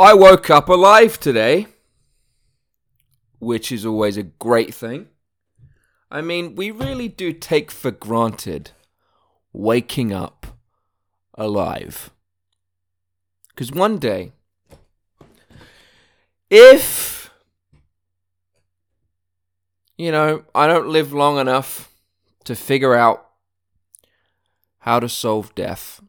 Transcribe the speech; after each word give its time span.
I 0.00 0.14
woke 0.14 0.48
up 0.48 0.70
alive 0.70 1.20
today, 1.20 1.66
which 3.38 3.70
is 3.70 3.84
always 3.84 4.16
a 4.16 4.22
great 4.22 4.72
thing. 4.72 5.08
I 6.10 6.22
mean, 6.22 6.54
we 6.54 6.70
really 6.70 7.06
do 7.06 7.34
take 7.34 7.70
for 7.70 7.90
granted 7.90 8.70
waking 9.52 10.10
up 10.10 10.58
alive. 11.34 12.08
Because 13.50 13.72
one 13.72 13.98
day, 13.98 14.32
if, 16.48 17.30
you 19.98 20.10
know, 20.10 20.44
I 20.54 20.66
don't 20.66 20.88
live 20.88 21.12
long 21.12 21.36
enough 21.36 21.90
to 22.44 22.56
figure 22.56 22.94
out 22.94 23.28
how 24.78 24.98
to 24.98 25.10
solve 25.10 25.54
death, 25.54 26.00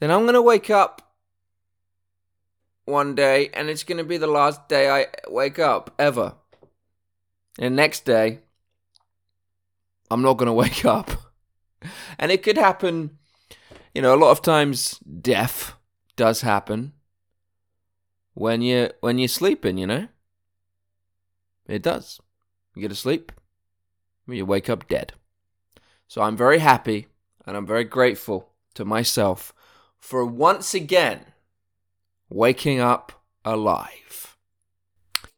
then 0.00 0.10
I'm 0.10 0.22
going 0.22 0.32
to 0.32 0.40
wake 0.40 0.70
up 0.70 1.05
one 2.86 3.14
day 3.14 3.50
and 3.52 3.68
it's 3.68 3.82
going 3.82 3.98
to 3.98 4.04
be 4.04 4.16
the 4.16 4.26
last 4.26 4.68
day 4.68 4.88
I 4.88 5.06
wake 5.28 5.58
up 5.58 5.94
ever. 5.98 6.34
And 7.58 7.76
next 7.76 8.04
day, 8.04 8.40
I'm 10.10 10.22
not 10.22 10.38
going 10.38 10.46
to 10.46 10.52
wake 10.52 10.84
up. 10.84 11.10
And 12.18 12.32
it 12.32 12.42
could 12.42 12.56
happen, 12.56 13.18
you 13.94 14.00
know, 14.00 14.14
a 14.14 14.16
lot 14.16 14.30
of 14.30 14.40
times 14.40 14.98
death 15.00 15.74
does 16.16 16.40
happen 16.40 16.92
when 18.32 18.62
you 18.62 18.90
when 19.00 19.18
you're 19.18 19.28
sleeping, 19.28 19.78
you 19.78 19.86
know? 19.86 20.08
It 21.66 21.82
does. 21.82 22.20
You 22.74 22.82
get 22.82 22.88
to 22.88 22.94
sleep, 22.94 23.32
you 24.26 24.46
wake 24.46 24.70
up 24.70 24.88
dead. 24.88 25.12
So 26.08 26.22
I'm 26.22 26.36
very 26.36 26.58
happy 26.58 27.08
and 27.44 27.56
I'm 27.56 27.66
very 27.66 27.84
grateful 27.84 28.50
to 28.74 28.84
myself 28.84 29.52
for 29.98 30.24
once 30.24 30.74
again 30.74 31.26
waking 32.28 32.80
up 32.80 33.12
alive. 33.44 34.36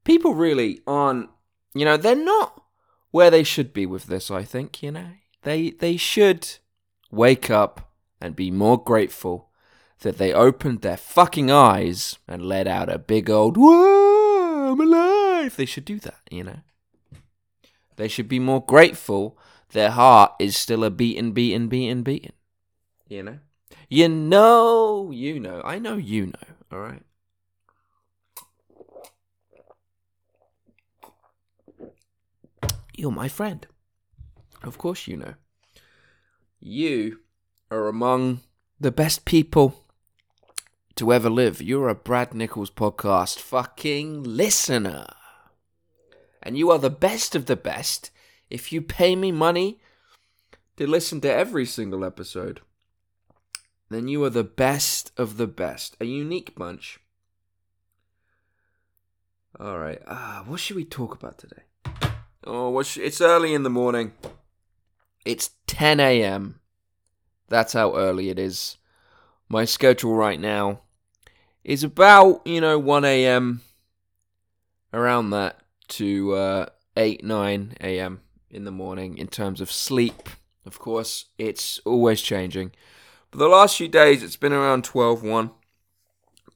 People 0.05 0.35
really 0.35 0.81
aren't, 0.87 1.29
you 1.75 1.85
know, 1.85 1.97
they're 1.97 2.15
not 2.17 2.63
where 3.11 3.31
they 3.31 3.45
should 3.45 3.73
be 3.73 3.87
with 3.87 4.07
this, 4.07 4.31
I 4.31 4.43
think, 4.43 4.83
you 4.83 4.91
know. 4.91 5.11
They 5.43 5.71
they 5.71 5.97
should 5.97 6.59
wake 7.11 7.51
up 7.51 7.93
and 8.21 8.35
be 8.35 8.51
more 8.51 8.83
grateful 8.83 9.51
that 10.01 10.19
they 10.19 10.33
opened 10.33 10.83
their 10.83 10.97
fucking 10.97 11.51
eyes 11.51 12.19
and 12.27 12.43
let 12.43 12.67
out 12.67 12.93
a 12.93 12.99
big 12.99 13.31
old 13.31 13.57
whoa, 13.57 14.73
I'm 14.73 14.81
alive. 14.81 15.57
They 15.57 15.67
should 15.67 15.85
do 15.85 15.99
that, 16.01 16.21
you 16.31 16.45
know. 16.45 16.61
They 17.97 18.09
should 18.09 18.29
be 18.29 18.39
more 18.39 18.65
grateful 18.65 19.39
their 19.71 19.91
heart 19.91 20.33
is 20.39 20.57
still 20.57 20.83
a 20.85 20.91
beating, 20.91 21.33
beating, 21.33 21.69
beating, 21.69 22.03
beating. 22.03 22.33
You 23.09 23.23
know? 23.23 23.39
You 23.89 24.09
know, 24.09 25.11
you 25.11 25.39
know. 25.41 25.63
I 25.65 25.79
know 25.79 25.97
you 25.97 26.27
know, 26.27 26.55
alright? 26.73 27.03
You're 32.97 33.13
my 33.13 33.29
friend. 33.29 33.67
Of 34.63 34.77
course 34.77 35.07
you 35.07 35.17
know. 35.17 35.35
You 36.59 37.21
are 37.71 37.87
among 37.87 38.41
the 38.81 38.91
best 38.91 39.25
people 39.25 39.85
to 40.97 41.13
ever 41.13 41.31
live. 41.31 41.63
You're 41.63 41.89
a 41.89 41.95
Brad 41.95 42.35
Nichols 42.35 42.71
podcast 42.71 43.39
fucking 43.39 44.25
listener. 44.25 45.07
And 46.43 46.59
you 46.59 46.73
are 46.73 46.79
the 46.79 46.91
best 46.91 47.37
of 47.37 47.47
the 47.47 47.57
best 47.57 48.11
if 48.51 48.73
you 48.73 48.83
pay 48.83 49.15
me 49.15 49.31
money 49.31 49.81
to 50.77 50.87
listen 50.87 51.21
to 51.21 51.33
every 51.33 51.67
single 51.67 52.05
episode. 52.05 52.61
Then 53.91 54.09
you 54.09 54.23
are 54.25 54.31
the 54.31 54.45
best 54.45 55.13
of 55.17 55.37
the 55.37 55.47
best. 55.47 55.97
A 56.01 56.05
unique 56.05 56.55
bunch. 56.55 57.01
All 59.59 59.79
right. 59.79 60.01
Ah, 60.07 60.45
what 60.47 60.61
should 60.61 60.77
we 60.77 60.85
talk 60.85 61.15
about 61.15 61.39
today? 61.39 61.63
Oh, 62.45 62.69
what 62.71 62.87
sh- 62.87 62.99
it's 62.99 63.21
early 63.21 63.55
in 63.55 63.63
the 63.63 63.71
morning. 63.71 64.13
It's 65.25 65.51
10 65.67 66.01
a.m. 66.01 66.61
That's 67.49 67.73
how 67.73 67.97
early 67.97 68.29
it 68.29 68.39
is. 68.39 68.77
My 69.49 69.65
schedule 69.65 70.15
right 70.15 70.39
now 70.39 70.81
is 71.65 71.83
about, 71.83 72.47
you 72.47 72.61
know, 72.61 72.79
1 72.79 73.05
a.m. 73.05 73.63
around 74.93 75.31
that 75.31 75.61
to 75.89 76.35
uh, 76.35 76.67
8, 76.97 77.25
9 77.25 77.75
a.m. 77.81 78.21
in 78.51 78.65
the 78.65 78.71
morning 78.71 79.17
in 79.19 79.29
terms 79.29 79.61
of 79.61 79.73
sleep. 79.73 80.29
Of 80.67 80.79
course, 80.79 81.27
it's 81.39 81.79
always 81.87 82.21
changing. 82.21 82.73
But 83.31 83.39
the 83.39 83.49
last 83.49 83.77
few 83.77 83.89
days, 83.89 84.23
it's 84.23 84.37
been 84.37 84.53
around 84.53 84.85
12, 84.85 85.23
1 85.23 85.51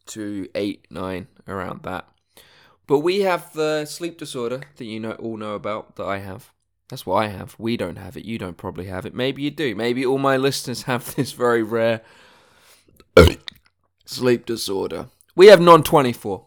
to 0.06 0.48
8, 0.54 0.86
9, 0.90 1.26
around 1.46 1.82
that. 1.82 2.08
But 2.86 3.00
we 3.00 3.20
have 3.20 3.52
the 3.52 3.84
sleep 3.84 4.18
disorder 4.18 4.62
that 4.76 4.84
you 4.84 5.00
know 5.00 5.12
all 5.12 5.36
know 5.36 5.54
about 5.54 5.96
that 5.96 6.04
I 6.04 6.18
have. 6.18 6.50
That's 6.88 7.06
what 7.06 7.24
I 7.24 7.28
have. 7.28 7.56
We 7.58 7.76
don't 7.76 7.96
have 7.96 8.16
it. 8.16 8.24
You 8.24 8.38
don't 8.38 8.56
probably 8.56 8.86
have 8.86 9.06
it. 9.06 9.14
Maybe 9.14 9.42
you 9.42 9.50
do. 9.50 9.74
Maybe 9.74 10.04
all 10.04 10.18
my 10.18 10.36
listeners 10.48 10.82
have 10.82 11.14
this 11.14 11.32
very 11.32 11.62
rare 11.62 12.02
sleep 14.04 14.44
disorder. 14.44 15.08
We 15.34 15.46
have 15.46 15.60
non 15.60 15.82
24. 15.82 16.44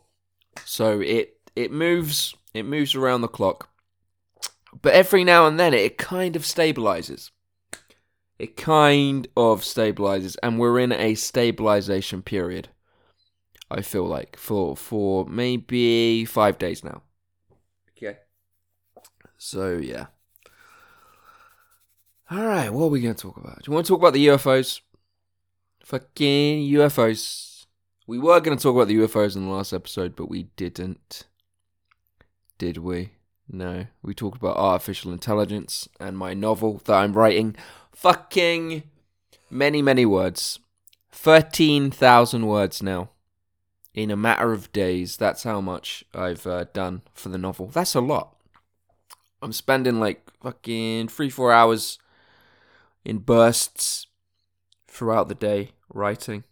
So 0.66 1.02
it 1.02 1.40
it 1.56 1.72
moves 1.72 2.35
it 2.53 2.64
moves 2.64 2.94
around 2.94 3.22
the 3.22 3.28
clock. 3.28 3.69
But 4.81 4.94
every 4.94 5.24
now 5.24 5.47
and 5.47 5.59
then 5.59 5.74
it 5.74 5.97
kind 5.97 6.35
of 6.35 6.44
stabilizes. 6.44 7.31
It 8.38 8.57
kind 8.57 9.28
of 9.38 9.62
stabilizes 9.62 10.35
and 10.44 10.59
we're 10.59 10.79
in 10.79 10.91
a 10.91 11.16
stabilization 11.16 12.22
period. 12.22 12.69
I 13.72 13.81
feel 13.81 14.06
like 14.06 14.38
for 14.38 14.75
for 14.75 15.25
maybe 15.25 16.25
5 16.25 16.57
days 16.57 16.84
now. 16.84 17.01
Okay. 17.97 18.18
So 19.38 19.78
yeah. 19.78 20.07
All 22.29 22.44
right, 22.44 22.73
what 22.73 22.85
are 22.85 22.90
we 22.90 23.01
going 23.01 23.13
to 23.13 23.22
talk 23.22 23.38
about? 23.38 23.59
Do 23.59 23.69
you 23.69 23.73
want 23.73 23.85
to 23.85 23.90
talk 23.91 24.00
about 24.00 24.13
the 24.13 24.28
UFOs? 24.28 24.81
Fucking 25.84 26.67
UFOs. 26.73 27.67
We 28.07 28.17
were 28.17 28.40
going 28.40 28.57
to 28.57 28.62
talk 28.62 28.75
about 28.75 28.88
the 28.88 28.97
UFOs 28.97 29.35
in 29.35 29.46
the 29.46 29.52
last 29.52 29.73
episode, 29.73 30.16
but 30.16 30.29
we 30.29 30.44
didn't. 30.56 31.28
Did 32.57 32.78
we? 32.78 33.12
No. 33.47 33.85
We 34.02 34.16
talked 34.16 34.38
about 34.38 34.57
artificial 34.57 35.13
intelligence 35.13 35.88
and 36.00 36.17
my 36.17 36.34
novel 36.34 36.81
that 36.85 36.94
I'm 36.94 37.13
writing. 37.13 37.56
Fucking 37.96 38.84
many, 39.50 39.82
many 39.82 40.06
words. 40.06 40.60
13,000 41.12 42.46
words 42.46 42.84
now. 42.84 43.10
In 43.94 44.12
a 44.12 44.18
matter 44.18 44.52
of 44.52 44.72
days. 44.74 45.16
That's 45.16 45.44
how 45.44 45.62
much 45.62 46.04
I've 46.14 46.46
uh, 46.46 46.66
done 46.74 47.04
for 47.14 47.30
the 47.30 47.38
novel. 47.38 47.68
That's 47.68 47.96
a 47.96 48.02
lot. 48.02 48.36
I'm 49.42 49.54
spending 49.54 50.00
like 50.00 50.30
fucking 50.42 51.08
three, 51.08 51.30
four 51.30 51.54
hours 51.54 51.98
in 53.06 53.20
bursts 53.20 54.08
throughout 54.88 55.30
the 55.30 55.36
day 55.36 55.72
writing. 55.94 56.44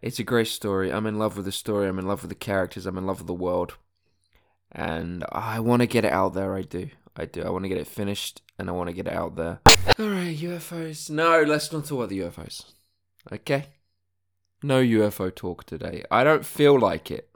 It's 0.00 0.20
a 0.20 0.24
great 0.24 0.48
story. 0.48 0.92
I'm 0.92 1.06
in 1.06 1.18
love 1.18 1.36
with 1.36 1.46
the 1.46 1.52
story. 1.52 1.88
I'm 1.88 1.98
in 1.98 2.06
love 2.06 2.22
with 2.22 2.28
the 2.28 2.36
characters. 2.36 2.86
I'm 2.86 2.98
in 2.98 3.06
love 3.06 3.18
with 3.18 3.26
the 3.26 3.34
world. 3.34 3.74
And 4.70 5.24
I 5.32 5.58
want 5.58 5.80
to 5.80 5.86
get 5.86 6.04
it 6.04 6.12
out 6.12 6.34
there. 6.34 6.54
I 6.54 6.62
do. 6.62 6.90
I 7.20 7.26
do. 7.26 7.42
I 7.42 7.50
want 7.50 7.64
to 7.64 7.68
get 7.68 7.78
it 7.78 7.86
finished 7.86 8.42
and 8.58 8.68
I 8.68 8.72
want 8.72 8.88
to 8.88 8.94
get 8.94 9.06
it 9.06 9.12
out 9.12 9.36
there. 9.36 9.60
Alright, 9.98 10.38
UFOs. 10.38 11.10
No, 11.10 11.42
let's 11.42 11.70
not 11.70 11.84
talk 11.84 11.98
about 11.98 12.08
the 12.08 12.20
UFOs. 12.20 12.64
Okay? 13.30 13.66
No 14.62 14.82
UFO 14.82 15.34
talk 15.34 15.64
today. 15.64 16.04
I 16.10 16.24
don't 16.24 16.46
feel 16.46 16.78
like 16.78 17.10
it. 17.10 17.28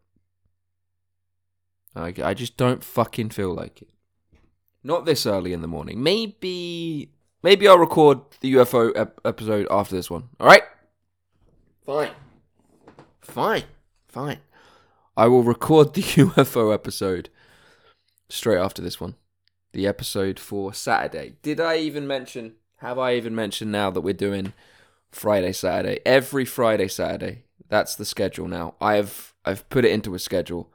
I, 1.94 2.14
I 2.22 2.34
just 2.34 2.56
don't 2.56 2.82
fucking 2.82 3.30
feel 3.30 3.52
like 3.54 3.82
it. 3.82 3.88
Not 4.82 5.04
this 5.06 5.26
early 5.26 5.52
in 5.52 5.62
the 5.62 5.68
morning. 5.68 6.02
Maybe 6.02 7.10
Maybe 7.44 7.68
I'll 7.68 7.78
record 7.78 8.20
the 8.40 8.54
UFO 8.54 8.90
ep- 8.96 9.20
episode 9.22 9.66
after 9.70 9.94
this 9.94 10.10
one. 10.10 10.30
All 10.40 10.46
right? 10.46 10.62
Fine. 11.84 12.12
Fine. 13.20 13.64
Fine. 14.08 14.38
I 15.14 15.26
will 15.26 15.42
record 15.42 15.92
the 15.92 16.00
UFO 16.02 16.72
episode 16.72 17.28
straight 18.30 18.56
after 18.56 18.80
this 18.80 18.98
one. 18.98 19.16
The 19.75 19.88
episode 19.88 20.38
for 20.38 20.73
Saturday. 20.73 21.35
Did 21.43 21.59
I 21.61 21.79
even 21.79 22.06
mention, 22.06 22.55
have 22.76 22.97
I 22.97 23.17
even 23.17 23.35
mentioned 23.35 23.73
now 23.73 23.91
that 23.91 24.03
we're 24.03 24.15
doing 24.15 24.53
Friday, 25.11 25.53
Saturday? 25.53 25.99
Every 26.06 26.44
Friday, 26.44 26.87
Saturday. 26.87 27.43
That's 27.69 27.97
the 27.97 28.05
schedule 28.05 28.47
now. 28.47 28.76
I've 28.81 29.35
I've 29.44 29.69
put 29.71 29.85
it 29.85 29.91
into 29.91 30.15
a 30.15 30.21
schedule. 30.21 30.73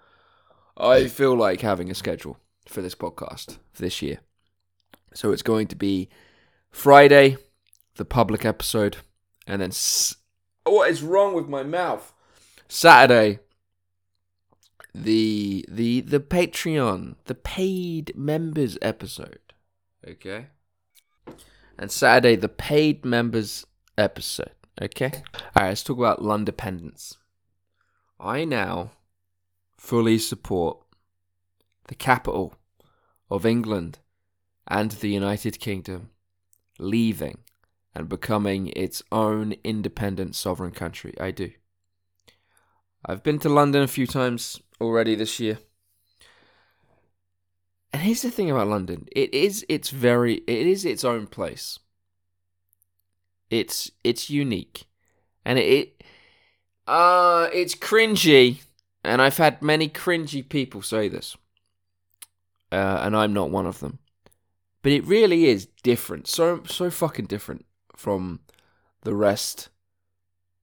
I 0.76 1.08
feel 1.08 1.34
like 1.34 1.62
having 1.62 1.90
a 1.90 1.96
schedule 1.96 2.40
for 2.68 2.82
this 2.82 2.94
podcast 2.94 3.58
for 3.72 3.82
this 3.82 4.02
year. 4.02 4.20
So 5.14 5.32
it's 5.32 5.44
going 5.44 5.68
to 5.68 5.78
be 5.78 6.10
Friday, 6.70 7.38
the 7.96 8.04
public 8.04 8.44
episode, 8.44 8.98
and 9.48 9.62
then 9.62 9.70
s- 9.70 10.18
what 10.66 10.90
is 10.90 11.02
wrong 11.04 11.34
with 11.34 11.48
my 11.48 11.64
mouth? 11.64 12.12
Saturday, 12.68 13.40
the 15.04 15.66
the 15.70 16.02
the 16.02 16.20
Patreon, 16.20 17.16
the 17.26 17.36
paid 17.36 18.14
members 18.16 18.78
episode. 18.82 19.40
Okay, 20.08 20.48
and 21.78 21.92
Saturday 21.92 22.36
the 22.36 22.50
paid 22.50 23.06
members 23.06 23.66
episode. 23.98 24.52
Okay, 24.82 25.12
all 25.36 25.64
right. 25.64 25.70
Let's 25.70 25.84
talk 25.84 25.98
about 25.98 26.22
Londependence. 26.22 27.18
I 28.20 28.46
now 28.46 28.92
fully 29.78 30.18
support 30.18 30.78
the 31.88 31.96
capital 31.96 32.56
of 33.30 33.46
England 33.46 34.00
and 34.68 34.92
the 34.92 35.10
United 35.10 35.60
Kingdom 35.60 36.10
leaving 36.78 37.40
and 37.96 38.08
becoming 38.08 38.68
its 38.76 39.02
own 39.12 39.56
independent 39.64 40.36
sovereign 40.36 40.72
country. 40.72 41.14
I 41.20 41.32
do. 41.32 41.52
I've 43.06 43.24
been 43.24 43.40
to 43.40 43.50
London 43.50 43.82
a 43.82 43.88
few 43.88 44.06
times 44.06 44.60
already 44.82 45.16
this 45.16 45.40
year. 45.40 45.60
And 47.92 48.02
here's 48.04 48.22
the 48.22 48.32
thing 48.32 48.52
about 48.52 48.68
London. 48.68 49.08
It 49.12 49.34
is 49.34 49.66
its 49.68 49.90
very 49.90 50.36
it 50.48 50.68
is 50.68 50.86
its 50.86 51.04
own 51.04 51.28
place. 51.28 51.80
It's 53.50 53.92
it's 54.04 54.30
unique. 54.30 54.86
And 55.46 55.58
it, 55.58 55.64
it 55.64 56.04
uh 56.88 57.50
it's 57.52 57.76
cringy 57.76 58.62
and 59.04 59.22
I've 59.22 59.38
had 59.38 59.62
many 59.62 59.90
cringy 59.90 60.48
people 60.48 60.82
say 60.82 61.08
this. 61.08 61.36
Uh, 62.72 63.00
and 63.02 63.16
I'm 63.16 63.34
not 63.34 63.50
one 63.50 63.66
of 63.66 63.80
them. 63.80 63.98
But 64.84 64.92
it 64.92 65.04
really 65.06 65.46
is 65.46 65.66
different. 65.84 66.28
So 66.28 66.62
so 66.68 66.90
fucking 66.92 67.26
different 67.26 67.66
from 67.96 68.42
the 69.02 69.16
rest 69.16 69.70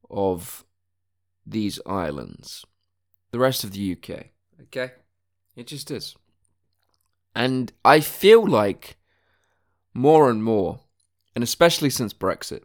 of 0.08 0.65
these 1.46 1.78
islands. 1.86 2.64
The 3.30 3.38
rest 3.38 3.64
of 3.64 3.72
the 3.72 3.92
UK. 3.92 4.26
Okay? 4.62 4.92
It 5.54 5.66
just 5.66 5.90
is. 5.90 6.16
And 7.34 7.72
I 7.84 8.00
feel 8.00 8.46
like 8.46 8.96
more 9.94 10.30
and 10.30 10.42
more, 10.42 10.80
and 11.34 11.44
especially 11.44 11.90
since 11.90 12.12
Brexit, 12.12 12.62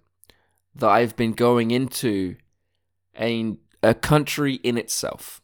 that 0.75 0.89
I've 0.89 1.15
been 1.15 1.33
going 1.33 1.71
into 1.71 2.37
a, 3.19 3.55
a 3.83 3.93
country 3.93 4.55
in 4.55 4.77
itself. 4.77 5.41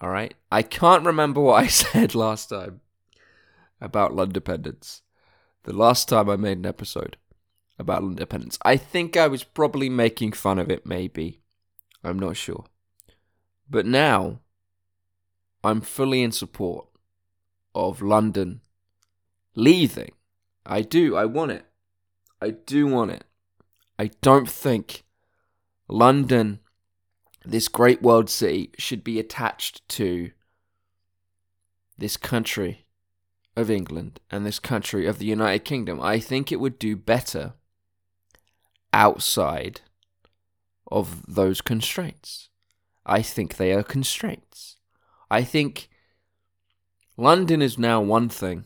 All 0.00 0.10
right? 0.10 0.34
I 0.50 0.62
can't 0.62 1.04
remember 1.04 1.40
what 1.40 1.62
I 1.62 1.66
said 1.68 2.14
last 2.14 2.48
time 2.48 2.80
about 3.80 4.18
independence. 4.18 5.02
The 5.64 5.72
last 5.72 6.08
time 6.08 6.28
I 6.28 6.36
made 6.36 6.58
an 6.58 6.66
episode 6.66 7.16
about 7.78 8.02
independence. 8.02 8.58
I 8.62 8.76
think 8.76 9.16
I 9.16 9.28
was 9.28 9.44
probably 9.44 9.88
making 9.88 10.32
fun 10.32 10.58
of 10.58 10.70
it, 10.70 10.86
maybe. 10.86 11.41
I'm 12.04 12.18
not 12.18 12.36
sure. 12.36 12.64
But 13.68 13.86
now, 13.86 14.40
I'm 15.64 15.80
fully 15.80 16.22
in 16.22 16.32
support 16.32 16.86
of 17.74 18.02
London 18.02 18.60
leaving. 19.54 20.12
I 20.66 20.82
do. 20.82 21.16
I 21.16 21.24
want 21.24 21.52
it. 21.52 21.64
I 22.40 22.50
do 22.50 22.86
want 22.86 23.12
it. 23.12 23.24
I 23.98 24.10
don't 24.20 24.48
think 24.48 25.04
London, 25.88 26.60
this 27.44 27.68
great 27.68 28.02
world 28.02 28.28
city, 28.28 28.70
should 28.78 29.04
be 29.04 29.18
attached 29.18 29.86
to 29.90 30.30
this 31.96 32.16
country 32.16 32.84
of 33.56 33.70
England 33.70 34.18
and 34.30 34.44
this 34.44 34.58
country 34.58 35.06
of 35.06 35.18
the 35.18 35.26
United 35.26 35.64
Kingdom. 35.64 36.00
I 36.00 36.18
think 36.18 36.50
it 36.50 36.60
would 36.60 36.78
do 36.78 36.96
better 36.96 37.52
outside 38.92 39.82
of 40.92 41.24
those 41.26 41.60
constraints. 41.60 42.48
I 43.04 43.22
think 43.22 43.56
they 43.56 43.72
are 43.72 43.82
constraints. 43.82 44.76
I 45.30 45.42
think 45.42 45.88
London 47.16 47.60
is 47.62 47.78
now 47.78 48.00
one 48.00 48.28
thing, 48.28 48.64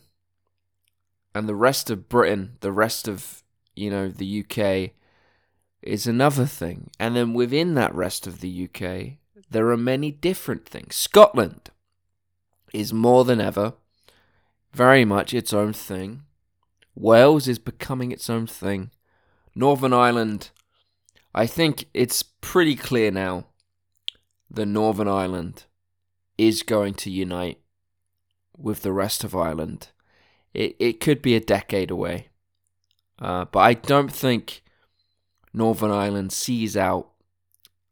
and 1.33 1.47
the 1.47 1.55
rest 1.55 1.89
of 1.89 2.09
Britain, 2.09 2.57
the 2.61 2.71
rest 2.71 3.07
of, 3.07 3.43
you 3.75 3.89
know, 3.89 4.09
the 4.09 4.43
UK 4.43 4.91
is 5.81 6.05
another 6.07 6.45
thing. 6.45 6.89
And 6.99 7.15
then 7.15 7.33
within 7.33 7.73
that 7.75 7.95
rest 7.95 8.27
of 8.27 8.41
the 8.41 8.69
UK, 8.69 9.17
there 9.49 9.69
are 9.69 9.77
many 9.77 10.11
different 10.11 10.65
things. 10.65 10.95
Scotland 10.95 11.69
is 12.73 12.93
more 12.93 13.23
than 13.23 13.39
ever 13.39 13.73
very 14.73 15.05
much 15.05 15.33
its 15.33 15.53
own 15.53 15.73
thing. 15.73 16.23
Wales 16.95 17.47
is 17.47 17.59
becoming 17.59 18.11
its 18.11 18.29
own 18.29 18.45
thing. 18.45 18.91
Northern 19.55 19.93
Ireland 19.93 20.51
I 21.37 21.45
think 21.45 21.85
it's 21.93 22.23
pretty 22.23 22.75
clear 22.75 23.11
now 23.11 23.45
that 24.49 24.65
Northern 24.65 25.07
Ireland 25.07 25.65
is 26.35 26.63
going 26.63 26.95
to 26.95 27.11
unite 27.11 27.59
with 28.57 28.81
the 28.81 28.91
rest 28.91 29.23
of 29.23 29.35
Ireland. 29.35 29.89
It 30.55 30.75
it 30.79 30.99
could 30.99 31.21
be 31.21 31.35
a 31.35 31.39
decade 31.39 31.91
away, 31.91 32.29
uh, 33.19 33.45
but 33.45 33.59
I 33.59 33.75
don't 33.75 34.11
think 34.11 34.63
Northern 35.53 35.91
Ireland 35.91 36.33
sees 36.33 36.75
out 36.75 37.11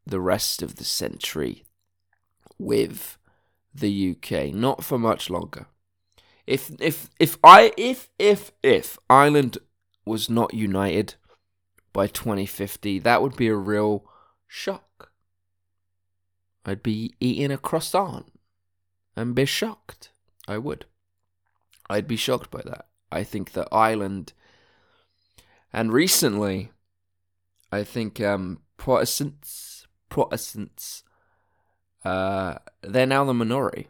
the 0.07 0.19
rest 0.19 0.63
of 0.63 0.77
the 0.77 0.83
century 0.83 1.65
with 2.57 3.19
the 3.75 4.15
UK. 4.15 4.55
Not 4.55 4.83
for 4.83 4.97
much 4.97 5.29
longer. 5.29 5.67
If 6.47 6.71
if 6.79 7.11
if 7.19 7.37
I 7.43 7.71
if 7.77 8.09
if 8.17 8.53
if 8.63 8.97
Ireland 9.07 9.59
was 10.03 10.31
not 10.31 10.55
united 10.55 11.13
by 11.95 12.07
2050, 12.07 12.99
that 12.99 13.21
would 13.21 13.37
be 13.37 13.47
a 13.47 13.55
real 13.55 14.03
shock. 14.49 15.13
I'd 16.65 16.83
be 16.83 17.15
eating 17.21 17.51
a 17.51 17.57
croissant 17.57 18.33
and 19.15 19.33
be 19.33 19.45
shocked. 19.45 20.11
I 20.45 20.57
would. 20.57 20.83
I'd 21.89 22.05
be 22.05 22.17
shocked 22.17 22.51
by 22.51 22.63
that. 22.65 22.87
I 23.13 23.23
think 23.23 23.53
that 23.53 23.69
Ireland, 23.71 24.33
and 25.71 25.93
recently, 25.93 26.73
I 27.71 27.85
think 27.85 28.19
um, 28.19 28.59
Protestants, 28.75 29.87
Protestants, 30.09 31.01
uh, 32.03 32.55
they're 32.81 33.05
now 33.05 33.23
the 33.23 33.33
minority. 33.33 33.87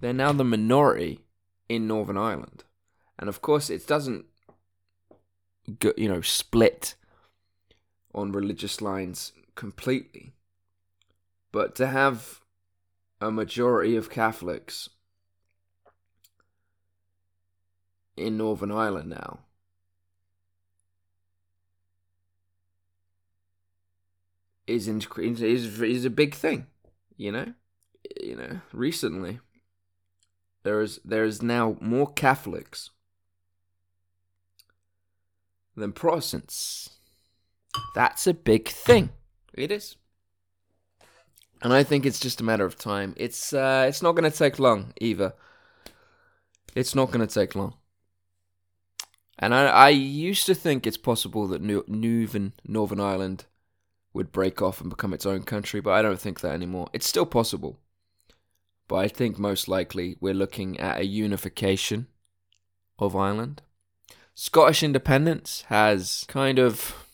They're 0.00 0.14
now 0.14 0.32
the 0.32 0.44
minority 0.44 1.26
in 1.68 1.86
Northern 1.86 2.16
Ireland, 2.16 2.64
and 3.18 3.28
of 3.28 3.42
course, 3.42 3.68
it 3.68 3.86
doesn't 3.86 4.24
you 5.96 6.08
know, 6.08 6.20
split 6.20 6.94
on 8.14 8.32
religious 8.32 8.80
lines 8.80 9.32
completely. 9.54 10.32
But 11.52 11.74
to 11.76 11.86
have 11.86 12.40
a 13.20 13.30
majority 13.30 13.96
of 13.96 14.10
Catholics 14.10 14.90
in 18.16 18.36
Northern 18.36 18.72
Ireland 18.72 19.10
now 19.10 19.40
is 24.66 24.88
is 24.88 25.80
is 25.80 26.04
a 26.04 26.10
big 26.10 26.34
thing, 26.34 26.66
you 27.16 27.32
know. 27.32 27.54
You 28.20 28.36
know, 28.36 28.60
recently 28.72 29.40
there 30.62 30.80
is 30.80 31.00
there 31.04 31.24
is 31.24 31.42
now 31.42 31.76
more 31.80 32.12
Catholics 32.12 32.90
than 35.76 35.92
Protestants. 35.92 36.90
That's 37.94 38.26
a 38.26 38.34
big 38.34 38.68
thing. 38.68 39.10
It 39.54 39.70
is. 39.70 39.96
And 41.62 41.72
I 41.72 41.82
think 41.82 42.04
it's 42.04 42.20
just 42.20 42.40
a 42.40 42.44
matter 42.44 42.64
of 42.64 42.76
time. 42.76 43.14
It's 43.16 43.52
uh, 43.52 43.86
it's 43.88 44.02
not 44.02 44.12
going 44.12 44.30
to 44.30 44.36
take 44.36 44.58
long 44.58 44.92
either. 45.00 45.34
It's 46.74 46.94
not 46.94 47.10
going 47.10 47.26
to 47.26 47.32
take 47.32 47.54
long. 47.54 47.74
And 49.38 49.54
I, 49.54 49.66
I 49.66 49.88
used 49.90 50.46
to 50.46 50.54
think 50.54 50.86
it's 50.86 50.96
possible 50.96 51.46
that 51.48 51.62
New, 51.62 51.84
Northern, 51.86 52.52
Northern 52.66 53.00
Ireland 53.00 53.46
would 54.12 54.32
break 54.32 54.62
off 54.62 54.80
and 54.80 54.88
become 54.88 55.12
its 55.12 55.26
own 55.26 55.42
country, 55.42 55.80
but 55.80 55.92
I 55.92 56.02
don't 56.02 56.20
think 56.20 56.40
that 56.40 56.52
anymore. 56.52 56.88
It's 56.92 57.06
still 57.06 57.26
possible. 57.26 57.78
But 58.88 58.96
I 58.96 59.08
think 59.08 59.38
most 59.38 59.68
likely 59.68 60.16
we're 60.20 60.34
looking 60.34 60.78
at 60.78 61.00
a 61.00 61.06
unification 61.06 62.06
of 62.98 63.14
Ireland. 63.16 63.62
Scottish 64.38 64.82
independence 64.82 65.64
has 65.68 66.26
kind 66.28 66.58
of 66.58 67.08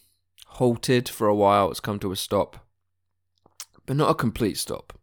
halted 0.44 1.08
for 1.08 1.28
a 1.28 1.34
while. 1.36 1.70
It's 1.70 1.78
come 1.78 2.00
to 2.00 2.10
a 2.10 2.16
stop, 2.16 2.66
but 3.86 3.94
not 3.94 4.10
a 4.10 4.14
complete 4.14 4.58
stop. 4.58 4.98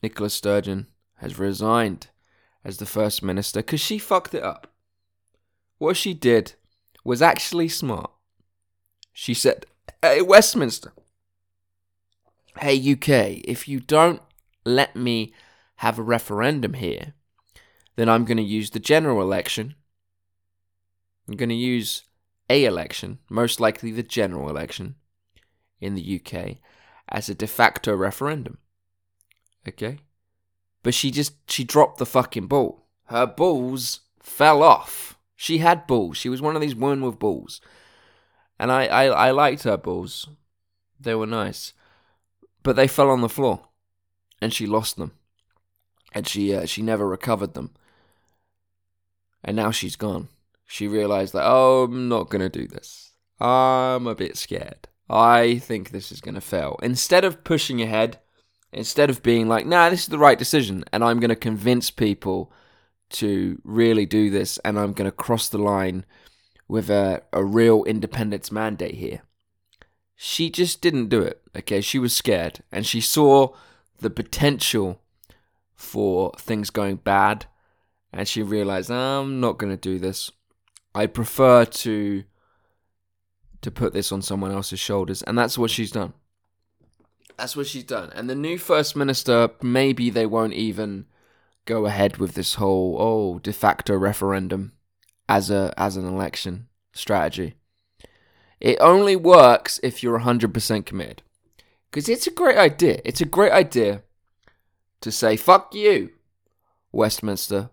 Nicola 0.00 0.30
Sturgeon 0.30 0.86
has 1.16 1.36
resigned 1.36 2.06
as 2.64 2.76
the 2.76 2.86
First 2.86 3.20
Minister 3.24 3.58
because 3.58 3.80
she 3.80 3.98
fucked 3.98 4.32
it 4.32 4.44
up. 4.44 4.68
What 5.78 5.96
she 5.96 6.14
did 6.14 6.52
was 7.02 7.20
actually 7.20 7.68
smart. 7.68 8.12
She 9.12 9.34
said, 9.34 9.66
Hey, 10.00 10.22
Westminster, 10.22 10.92
hey, 12.60 12.76
UK, 12.92 13.42
if 13.44 13.66
you 13.66 13.80
don't 13.80 14.22
let 14.64 14.94
me 14.94 15.34
have 15.78 15.98
a 15.98 16.02
referendum 16.02 16.74
here, 16.74 17.14
then 17.96 18.08
I'm 18.08 18.24
going 18.24 18.36
to 18.36 18.42
use 18.44 18.70
the 18.70 18.78
general 18.78 19.20
election 19.20 19.74
I'm 21.28 21.36
going 21.36 21.50
to 21.50 21.54
use 21.54 22.04
a 22.48 22.64
election, 22.64 23.18
most 23.28 23.60
likely 23.60 23.92
the 23.92 24.02
general 24.02 24.48
election 24.48 24.94
in 25.80 25.94
the 25.94 26.20
UK, 26.20 26.56
as 27.08 27.28
a 27.28 27.34
de 27.34 27.46
facto 27.46 27.94
referendum. 27.94 28.58
Okay? 29.68 29.98
But 30.82 30.94
she 30.94 31.10
just 31.10 31.34
she 31.50 31.64
dropped 31.64 31.98
the 31.98 32.06
fucking 32.06 32.46
ball. 32.46 32.86
Her 33.06 33.26
balls 33.26 34.00
fell 34.20 34.62
off. 34.62 35.18
She 35.36 35.58
had 35.58 35.86
balls. 35.86 36.16
She 36.16 36.28
was 36.28 36.42
one 36.42 36.56
of 36.56 36.62
these 36.62 36.74
women 36.74 37.02
with 37.02 37.18
balls. 37.18 37.60
And 38.58 38.72
I, 38.72 38.86
I, 38.86 39.04
I 39.06 39.30
liked 39.30 39.62
her 39.64 39.76
balls. 39.76 40.28
They 40.98 41.14
were 41.14 41.26
nice. 41.26 41.74
But 42.62 42.74
they 42.76 42.88
fell 42.88 43.10
on 43.10 43.20
the 43.20 43.28
floor. 43.28 43.68
And 44.40 44.52
she 44.52 44.66
lost 44.66 44.96
them. 44.96 45.12
and 46.12 46.26
she 46.26 46.54
uh, 46.54 46.66
she 46.66 46.82
never 46.82 47.06
recovered 47.06 47.54
them. 47.54 47.70
And 49.44 49.56
now 49.56 49.70
she's 49.70 49.96
gone. 49.96 50.28
She 50.68 50.86
realized 50.86 51.32
that 51.32 51.46
oh, 51.46 51.84
I'm 51.84 52.08
not 52.08 52.28
gonna 52.28 52.48
do 52.48 52.68
this. 52.68 53.12
I'm 53.40 54.06
a 54.06 54.14
bit 54.14 54.36
scared. 54.36 54.86
I 55.10 55.58
think 55.58 55.90
this 55.90 56.12
is 56.12 56.20
gonna 56.20 56.40
fail. 56.40 56.78
Instead 56.82 57.24
of 57.24 57.42
pushing 57.42 57.82
ahead, 57.82 58.20
instead 58.72 59.10
of 59.10 59.22
being 59.22 59.48
like, 59.48 59.66
nah, 59.66 59.88
this 59.90 60.02
is 60.02 60.08
the 60.08 60.18
right 60.18 60.38
decision, 60.38 60.84
and 60.92 61.02
I'm 61.02 61.18
gonna 61.18 61.34
convince 61.34 61.90
people 61.90 62.52
to 63.10 63.60
really 63.64 64.06
do 64.06 64.28
this, 64.28 64.58
and 64.58 64.78
I'm 64.78 64.92
gonna 64.92 65.10
cross 65.10 65.48
the 65.48 65.58
line 65.58 66.04
with 66.68 66.90
a, 66.90 67.22
a 67.32 67.42
real 67.42 67.82
independence 67.84 68.52
mandate 68.52 68.96
here. 68.96 69.22
She 70.14 70.50
just 70.50 70.80
didn't 70.82 71.08
do 71.08 71.22
it. 71.22 71.40
Okay, 71.56 71.80
she 71.80 71.98
was 71.98 72.14
scared, 72.14 72.60
and 72.70 72.84
she 72.84 73.00
saw 73.00 73.54
the 74.00 74.10
potential 74.10 75.00
for 75.74 76.32
things 76.38 76.70
going 76.70 76.96
bad, 76.96 77.46
and 78.12 78.28
she 78.28 78.42
realized 78.42 78.90
I'm 78.90 79.40
not 79.40 79.58
going 79.58 79.72
to 79.72 79.76
do 79.76 79.98
this. 79.98 80.30
I 80.94 81.06
prefer 81.06 81.64
to 81.64 82.24
to 83.60 83.70
put 83.70 83.92
this 83.92 84.12
on 84.12 84.22
someone 84.22 84.52
else's 84.52 84.80
shoulders, 84.80 85.22
and 85.22 85.36
that's 85.36 85.58
what 85.58 85.70
she's 85.70 85.90
done. 85.90 86.12
That's 87.36 87.56
what 87.56 87.66
she's 87.66 87.84
done. 87.84 88.10
And 88.14 88.28
the 88.28 88.34
new 88.34 88.58
first 88.58 88.96
minister, 88.96 89.50
maybe 89.62 90.10
they 90.10 90.26
won't 90.26 90.54
even 90.54 91.06
go 91.64 91.86
ahead 91.86 92.16
with 92.16 92.34
this 92.34 92.54
whole 92.54 92.96
oh 92.98 93.38
de 93.40 93.52
facto 93.52 93.96
referendum 93.96 94.72
as 95.28 95.50
a 95.50 95.72
as 95.76 95.96
an 95.96 96.06
election 96.06 96.68
strategy. 96.92 97.54
It 98.60 98.78
only 98.80 99.14
works 99.14 99.78
if 99.82 100.02
you're 100.02 100.20
100% 100.20 100.84
committed. 100.84 101.22
Because 101.90 102.08
it's 102.08 102.26
a 102.26 102.32
great 102.32 102.58
idea. 102.58 103.00
It's 103.04 103.20
a 103.20 103.24
great 103.26 103.52
idea 103.52 104.02
to 105.00 105.12
say, 105.12 105.36
fuck 105.36 105.74
you, 105.74 106.10
Westminster. 106.92 107.70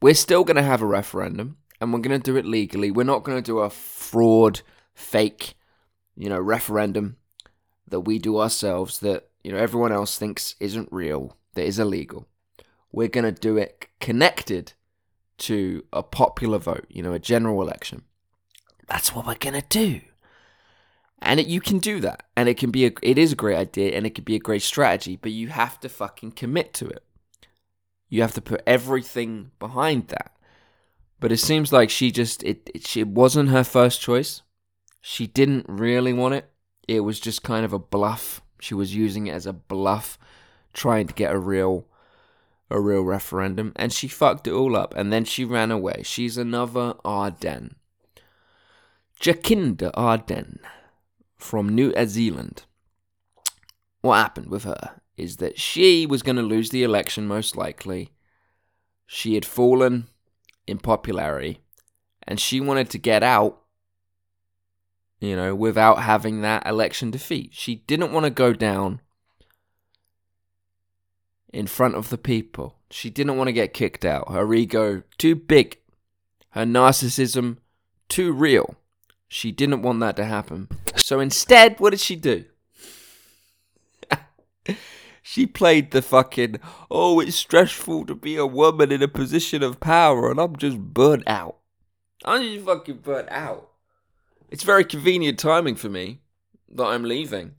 We're 0.00 0.14
still 0.14 0.44
going 0.44 0.56
to 0.56 0.62
have 0.62 0.82
a 0.82 0.86
referendum 0.86 1.58
and 1.82 1.92
we're 1.92 1.98
going 1.98 2.18
to 2.18 2.30
do 2.30 2.36
it 2.36 2.46
legally. 2.46 2.92
We're 2.92 3.02
not 3.02 3.24
going 3.24 3.36
to 3.36 3.42
do 3.42 3.58
a 3.58 3.68
fraud, 3.68 4.62
fake, 4.94 5.54
you 6.16 6.28
know, 6.28 6.38
referendum 6.38 7.16
that 7.88 8.00
we 8.00 8.20
do 8.20 8.38
ourselves 8.38 9.00
that, 9.00 9.28
you 9.42 9.50
know, 9.50 9.58
everyone 9.58 9.90
else 9.90 10.16
thinks 10.16 10.54
isn't 10.60 10.88
real, 10.92 11.36
that 11.54 11.64
is 11.64 11.80
illegal. 11.80 12.28
We're 12.92 13.08
going 13.08 13.24
to 13.24 13.32
do 13.32 13.56
it 13.56 13.88
connected 14.00 14.74
to 15.38 15.84
a 15.92 16.04
popular 16.04 16.58
vote, 16.58 16.86
you 16.88 17.02
know, 17.02 17.14
a 17.14 17.18
general 17.18 17.60
election. 17.60 18.02
That's 18.86 19.12
what 19.12 19.26
we're 19.26 19.34
going 19.34 19.60
to 19.60 19.66
do 19.68 20.02
and 21.24 21.38
it, 21.40 21.46
you 21.46 21.60
can 21.60 21.78
do 21.78 22.00
that 22.00 22.24
and 22.36 22.48
it 22.48 22.58
can 22.58 22.70
be 22.70 22.84
a 22.84 22.92
it 23.00 23.16
is 23.16 23.32
a 23.32 23.36
great 23.36 23.56
idea 23.56 23.96
and 23.96 24.04
it 24.04 24.14
can 24.14 24.24
be 24.24 24.34
a 24.34 24.40
great 24.40 24.60
strategy 24.60 25.14
but 25.14 25.30
you 25.30 25.48
have 25.48 25.78
to 25.78 25.88
fucking 25.88 26.32
commit 26.32 26.74
to 26.74 26.88
it 26.88 27.04
you 28.08 28.20
have 28.20 28.34
to 28.34 28.40
put 28.40 28.60
everything 28.66 29.52
behind 29.60 30.08
that 30.08 30.32
but 31.22 31.30
it 31.30 31.38
seems 31.38 31.72
like 31.72 31.88
she 31.88 32.10
just 32.10 32.42
it, 32.42 32.68
it 32.74 32.84
she 32.84 33.04
wasn't 33.04 33.50
her 33.50 33.62
first 33.62 34.00
choice. 34.00 34.42
She 35.00 35.28
didn't 35.28 35.66
really 35.68 36.12
want 36.12 36.34
it. 36.34 36.50
It 36.88 37.00
was 37.00 37.20
just 37.20 37.44
kind 37.44 37.64
of 37.64 37.72
a 37.72 37.78
bluff. 37.78 38.42
She 38.60 38.74
was 38.74 38.94
using 38.94 39.28
it 39.28 39.32
as 39.32 39.46
a 39.46 39.52
bluff 39.52 40.18
trying 40.72 41.06
to 41.06 41.14
get 41.14 41.32
a 41.32 41.38
real 41.38 41.86
a 42.68 42.80
real 42.80 43.02
referendum. 43.02 43.72
And 43.76 43.92
she 43.92 44.08
fucked 44.08 44.48
it 44.48 44.52
all 44.52 44.74
up 44.76 44.94
and 44.96 45.12
then 45.12 45.24
she 45.24 45.44
ran 45.44 45.70
away. 45.70 46.02
She's 46.04 46.36
another 46.36 46.94
Ardern 47.04 47.74
Jacinda 49.20 49.92
Ardern 49.92 50.58
from 51.36 51.68
New 51.68 51.94
Zealand. 52.04 52.64
What 54.00 54.16
happened 54.16 54.48
with 54.48 54.64
her 54.64 55.00
is 55.16 55.36
that 55.36 55.60
she 55.60 56.04
was 56.04 56.24
going 56.24 56.34
to 56.34 56.42
lose 56.42 56.70
the 56.70 56.82
election 56.82 57.28
most 57.28 57.56
likely. 57.56 58.10
She 59.06 59.34
had 59.34 59.44
fallen 59.44 60.08
in 60.66 60.78
popularity 60.78 61.60
and 62.26 62.38
she 62.40 62.60
wanted 62.60 62.90
to 62.90 62.98
get 62.98 63.22
out, 63.22 63.62
you 65.20 65.36
know, 65.36 65.54
without 65.54 66.02
having 66.02 66.40
that 66.42 66.66
election 66.66 67.10
defeat. 67.10 67.50
She 67.52 67.76
didn't 67.76 68.12
want 68.12 68.24
to 68.24 68.30
go 68.30 68.52
down 68.52 69.00
in 71.52 71.66
front 71.66 71.94
of 71.94 72.08
the 72.10 72.18
people. 72.18 72.76
She 72.90 73.10
didn't 73.10 73.36
want 73.36 73.48
to 73.48 73.52
get 73.52 73.74
kicked 73.74 74.04
out. 74.04 74.30
Her 74.32 74.52
ego 74.54 75.02
too 75.18 75.34
big, 75.34 75.78
her 76.50 76.64
narcissism 76.64 77.58
too 78.08 78.32
real. 78.32 78.76
She 79.28 79.50
didn't 79.50 79.82
want 79.82 80.00
that 80.00 80.16
to 80.16 80.24
happen. 80.26 80.68
So 80.94 81.18
instead, 81.18 81.80
what 81.80 81.90
did 81.90 82.00
she 82.00 82.16
do? 82.16 82.44
she 85.22 85.46
played 85.46 85.92
the 85.92 86.02
fucking, 86.02 86.58
oh, 86.90 87.20
it's 87.20 87.36
stressful 87.36 88.06
to 88.06 88.14
be 88.14 88.36
a 88.36 88.46
woman 88.46 88.90
in 88.90 89.02
a 89.02 89.08
position 89.08 89.62
of 89.62 89.80
power 89.80 90.30
and 90.30 90.40
I'm 90.40 90.56
just 90.56 90.78
burnt 90.78 91.22
out. 91.26 91.56
I'm 92.24 92.42
just 92.42 92.66
fucking 92.66 92.98
burnt 92.98 93.28
out. 93.30 93.70
It's 94.50 94.64
very 94.64 94.84
convenient 94.84 95.38
timing 95.38 95.76
for 95.76 95.88
me 95.88 96.20
that 96.70 96.84
I'm 96.84 97.04
leaving. 97.04 97.54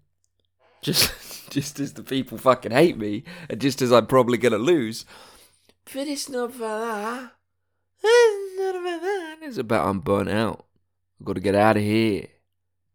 Just 0.81 1.49
just 1.49 1.79
as 1.79 1.93
the 1.93 2.03
people 2.03 2.37
fucking 2.37 2.71
hate 2.71 2.97
me 2.97 3.23
and 3.49 3.61
just 3.61 3.81
as 3.81 3.91
I'm 3.91 4.07
probably 4.07 4.37
gonna 4.37 4.57
lose. 4.57 5.05
But 5.85 6.07
it's 6.07 6.29
not 6.29 6.51
for 6.51 6.59
that. 6.59 7.31
It's 9.41 9.57
about 9.57 9.87
I'm 9.87 9.99
burnt 9.99 10.29
out. 10.29 10.65
I've 11.19 11.25
got 11.25 11.33
to 11.33 11.41
get 11.41 11.55
out 11.55 11.77
of 11.77 11.83
here. 11.83 12.27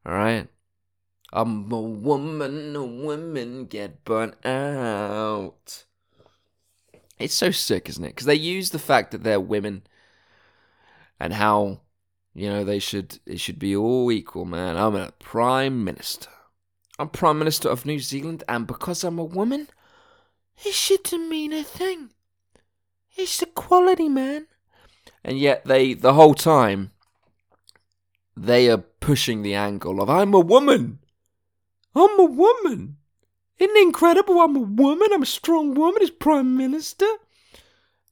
Alright? 0.06 0.48
I'm 1.32 1.70
a 1.70 1.80
woman, 1.80 3.04
women 3.04 3.66
get 3.66 4.04
burnt 4.04 4.44
out. 4.46 5.84
It's 7.18 7.34
so 7.34 7.50
sick, 7.50 7.88
isn't 7.88 8.04
it? 8.04 8.08
Because 8.08 8.26
they 8.26 8.34
use 8.34 8.70
the 8.70 8.78
fact 8.78 9.10
that 9.10 9.24
they're 9.24 9.40
women 9.40 9.82
and 11.20 11.34
how, 11.34 11.80
you 12.34 12.48
know, 12.48 12.64
they 12.64 12.78
should 12.78 13.18
it 13.26 13.40
should 13.40 13.58
be 13.58 13.74
all 13.76 14.10
equal, 14.10 14.44
man. 14.44 14.76
I'm 14.76 14.94
a 14.94 15.12
prime 15.18 15.84
minister. 15.84 16.30
I'm 16.98 17.08
prime 17.08 17.38
minister 17.38 17.68
of 17.68 17.86
New 17.86 17.98
Zealand, 17.98 18.42
and 18.48 18.66
because 18.66 19.04
I'm 19.04 19.18
a 19.18 19.24
woman, 19.24 19.68
it 20.64 20.74
shouldn't 20.74 21.28
mean 21.28 21.52
a 21.52 21.62
thing. 21.62 22.10
It's 23.16 23.42
equality, 23.42 24.08
man. 24.08 24.46
And 25.24 25.38
yet 25.38 25.64
they 25.64 25.94
the 25.94 26.14
whole 26.14 26.34
time 26.34 26.92
they 28.36 28.70
are 28.70 28.78
pushing 28.78 29.42
the 29.42 29.54
angle 29.54 30.00
of 30.00 30.08
I'm 30.08 30.32
a 30.34 30.40
woman. 30.40 31.00
I'm 31.98 32.18
a 32.18 32.24
woman. 32.24 32.96
Isn't 33.58 33.76
it 33.76 33.82
incredible? 33.82 34.40
I'm 34.40 34.56
a 34.56 34.60
woman. 34.60 35.08
I'm 35.12 35.22
a 35.22 35.26
strong 35.26 35.74
woman 35.74 36.02
as 36.02 36.10
prime 36.10 36.56
minister. 36.56 37.06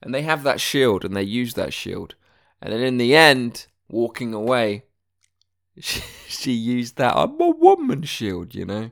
And 0.02 0.14
they 0.14 0.22
have 0.22 0.42
that 0.42 0.60
shield 0.60 1.04
and 1.04 1.16
they 1.16 1.22
use 1.22 1.54
that 1.54 1.72
shield. 1.72 2.14
And 2.60 2.72
then 2.72 2.80
in 2.80 2.98
the 2.98 3.14
end, 3.14 3.66
walking 3.88 4.34
away, 4.34 4.84
she, 5.78 6.00
she 6.28 6.52
used 6.52 6.96
that 6.96 7.16
I'm 7.16 7.40
a 7.40 7.50
woman 7.50 8.02
shield, 8.02 8.54
you 8.54 8.64
know. 8.64 8.90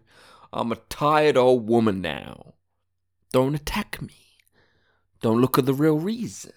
I'm 0.52 0.70
a 0.70 0.76
tired 0.76 1.36
old 1.36 1.68
woman 1.68 2.00
now. 2.00 2.54
Don't 3.32 3.56
attack 3.56 4.00
me. 4.00 4.38
Don't 5.20 5.40
look 5.40 5.58
at 5.58 5.66
the 5.66 5.74
real 5.74 5.98
reason. 5.98 6.52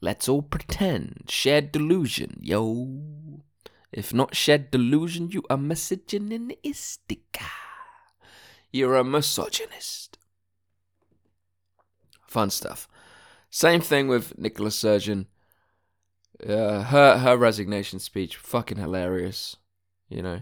Let's 0.00 0.28
all 0.28 0.42
pretend. 0.42 1.26
Shared 1.28 1.70
delusion, 1.70 2.40
yo. 2.42 3.42
If 3.92 4.14
not 4.14 4.34
shed 4.34 4.70
delusion, 4.70 5.30
you 5.30 5.42
are 5.50 5.58
misogynistic. 5.58 7.38
You're 8.72 8.96
a 8.96 9.04
misogynist. 9.04 10.16
Fun 12.26 12.48
stuff. 12.48 12.88
Same 13.50 13.82
thing 13.82 14.08
with 14.08 14.38
Nicola 14.38 14.70
Sturgeon. 14.70 15.26
Uh, 16.42 16.82
her 16.84 17.18
her 17.18 17.36
resignation 17.36 17.98
speech, 17.98 18.36
fucking 18.36 18.78
hilarious. 18.78 19.56
You 20.08 20.22
know. 20.22 20.40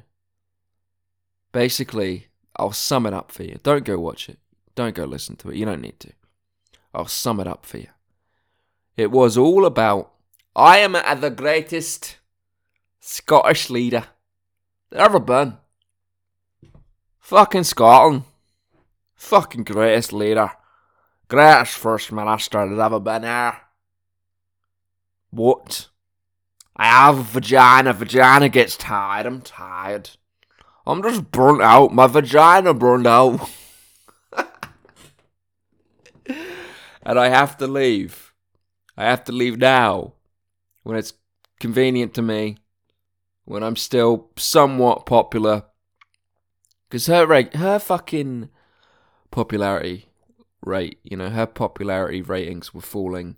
Basically, 1.50 2.28
I'll 2.54 2.70
sum 2.70 3.06
it 3.06 3.12
up 3.12 3.32
for 3.32 3.42
you. 3.42 3.58
Don't 3.64 3.84
go 3.84 3.98
watch 3.98 4.28
it. 4.28 4.38
Don't 4.76 4.94
go 4.94 5.04
listen 5.04 5.34
to 5.36 5.50
it. 5.50 5.56
You 5.56 5.64
don't 5.64 5.80
need 5.80 5.98
to. 6.00 6.12
I'll 6.94 7.08
sum 7.08 7.40
it 7.40 7.48
up 7.48 7.66
for 7.66 7.78
you. 7.78 7.88
It 8.96 9.10
was 9.10 9.36
all 9.36 9.66
about 9.66 10.12
I 10.54 10.78
am 10.78 10.92
the 10.92 11.30
greatest 11.30 12.18
Scottish 13.00 13.70
leader 13.70 14.06
there 14.90 15.00
ever 15.02 15.20
been. 15.20 15.56
Fucking 17.18 17.64
Scotland. 17.64 18.24
Fucking 19.14 19.64
greatest 19.64 20.12
leader. 20.12 20.50
Greatest 21.28 21.76
First 21.76 22.10
Minister 22.10 22.68
that 22.68 22.84
ever 22.84 22.98
been 22.98 23.22
here. 23.22 23.56
What? 25.30 25.88
I 26.76 26.86
have 26.86 27.18
a 27.18 27.22
vagina. 27.22 27.92
Vagina 27.92 28.48
gets 28.48 28.76
tired. 28.76 29.26
I'm 29.26 29.42
tired. 29.42 30.10
I'm 30.86 31.02
just 31.02 31.30
burnt 31.30 31.62
out. 31.62 31.92
My 31.92 32.08
vagina 32.08 32.74
burned 32.74 33.06
out. 33.06 33.48
and 36.26 37.18
I 37.18 37.28
have 37.28 37.56
to 37.58 37.68
leave. 37.68 38.34
I 38.96 39.04
have 39.04 39.22
to 39.24 39.32
leave 39.32 39.58
now 39.58 40.14
when 40.82 40.96
it's 40.96 41.12
convenient 41.60 42.14
to 42.14 42.22
me 42.22 42.56
when 43.44 43.62
I'm 43.62 43.76
still 43.76 44.30
somewhat 44.36 45.06
popular. 45.06 45.64
Because 46.88 47.06
her 47.06 47.26
reg- 47.26 47.54
her 47.54 47.78
fucking 47.78 48.48
popularity 49.30 50.10
rate. 50.62 50.98
You 51.02 51.16
know, 51.16 51.30
her 51.30 51.46
popularity 51.46 52.22
ratings 52.22 52.74
were 52.74 52.80
falling 52.80 53.36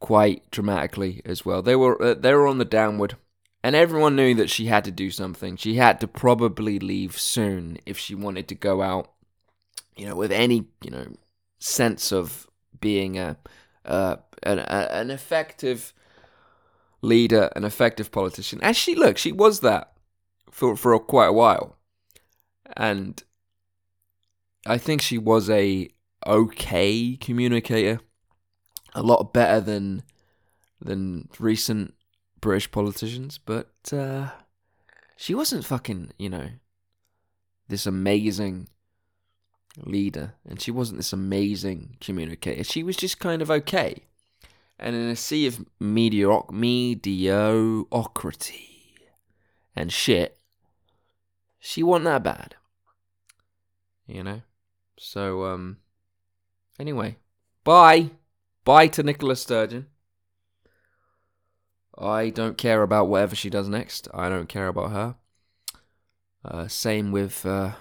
quite 0.00 0.50
dramatically 0.50 1.22
as 1.24 1.44
well. 1.44 1.62
They 1.62 1.76
were 1.76 2.00
uh, 2.02 2.14
they 2.14 2.32
were 2.34 2.46
on 2.46 2.58
the 2.58 2.64
downward, 2.64 3.16
and 3.62 3.74
everyone 3.74 4.16
knew 4.16 4.34
that 4.34 4.50
she 4.50 4.66
had 4.66 4.84
to 4.84 4.90
do 4.90 5.10
something. 5.10 5.56
She 5.56 5.74
had 5.74 6.00
to 6.00 6.08
probably 6.08 6.78
leave 6.78 7.18
soon 7.18 7.78
if 7.86 7.98
she 7.98 8.14
wanted 8.14 8.48
to 8.48 8.54
go 8.54 8.82
out, 8.82 9.12
you 9.96 10.06
know, 10.06 10.16
with 10.16 10.32
any 10.32 10.66
you 10.82 10.90
know 10.90 11.06
sense 11.58 12.12
of 12.12 12.46
being 12.80 13.18
a, 13.18 13.36
uh, 13.84 14.16
an, 14.42 14.58
a 14.58 14.88
an 14.90 15.10
effective 15.10 15.92
leader, 17.02 17.50
an 17.56 17.64
effective 17.64 18.10
politician. 18.10 18.60
As 18.62 18.76
she 18.76 18.94
look, 18.94 19.18
she 19.18 19.32
was 19.32 19.60
that 19.60 19.92
for 20.50 20.76
for 20.76 20.98
quite 20.98 21.26
a 21.26 21.32
while, 21.32 21.76
and 22.76 23.22
I 24.64 24.78
think 24.78 25.02
she 25.02 25.18
was 25.18 25.48
a 25.50 25.88
okay 26.26 27.16
communicator 27.20 28.00
a 28.94 29.02
lot 29.02 29.32
better 29.32 29.60
than 29.60 30.02
than 30.80 31.28
recent 31.38 31.94
British 32.40 32.70
politicians, 32.70 33.38
but 33.38 33.70
uh, 33.92 34.30
she 35.16 35.34
wasn't 35.34 35.64
fucking, 35.64 36.12
you 36.18 36.28
know, 36.28 36.48
this 37.68 37.86
amazing 37.86 38.68
leader, 39.78 40.34
and 40.48 40.60
she 40.60 40.70
wasn't 40.70 40.98
this 40.98 41.12
amazing 41.12 41.96
communicator. 42.00 42.64
She 42.64 42.82
was 42.82 42.96
just 42.96 43.18
kind 43.18 43.42
of 43.42 43.50
okay. 43.50 44.05
And 44.78 44.94
in 44.94 45.08
a 45.08 45.16
sea 45.16 45.46
of 45.46 45.64
medioc- 45.80 46.50
mediocrity 46.50 47.88
and 49.74 49.90
shit, 49.92 50.38
she 51.58 51.82
wasn't 51.82 52.04
that 52.04 52.22
bad. 52.22 52.56
You 54.06 54.22
know? 54.22 54.42
So, 54.98 55.44
um, 55.44 55.78
anyway, 56.78 57.16
bye. 57.64 58.10
Bye 58.64 58.88
to 58.88 59.02
Nicola 59.02 59.36
Sturgeon. 59.36 59.86
I 61.98 62.30
don't 62.30 62.58
care 62.58 62.82
about 62.82 63.08
whatever 63.08 63.34
she 63.34 63.48
does 63.48 63.68
next. 63.68 64.08
I 64.12 64.28
don't 64.28 64.48
care 64.48 64.68
about 64.68 64.90
her. 64.90 65.14
Uh, 66.44 66.68
same 66.68 67.10
with 67.12 67.46
uh, 67.46 67.72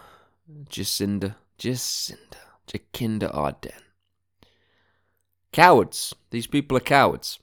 Jacinda. 0.70 1.36
Jacinda. 1.60 2.38
Jacinda 2.68 3.34
Ardern. 3.34 3.85
Cowards. 5.56 6.14
These 6.32 6.48
people 6.48 6.76
are 6.76 6.82
cowards. 6.82 7.40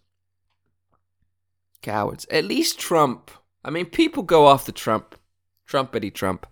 Cowards. 1.81 2.26
At 2.31 2.45
least 2.45 2.78
Trump. 2.78 3.31
I 3.64 3.71
mean, 3.71 3.87
people 3.87 4.23
go 4.23 4.50
after 4.50 4.71
Trump. 4.71 5.14
Trumpity 5.66 6.12
Trump. 6.12 6.47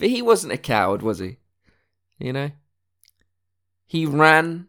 But 0.00 0.08
he 0.08 0.20
wasn't 0.20 0.54
a 0.54 0.58
coward, 0.58 1.02
was 1.02 1.20
he? 1.20 1.36
You 2.18 2.32
know? 2.32 2.50
He 3.86 4.04
ran 4.04 4.66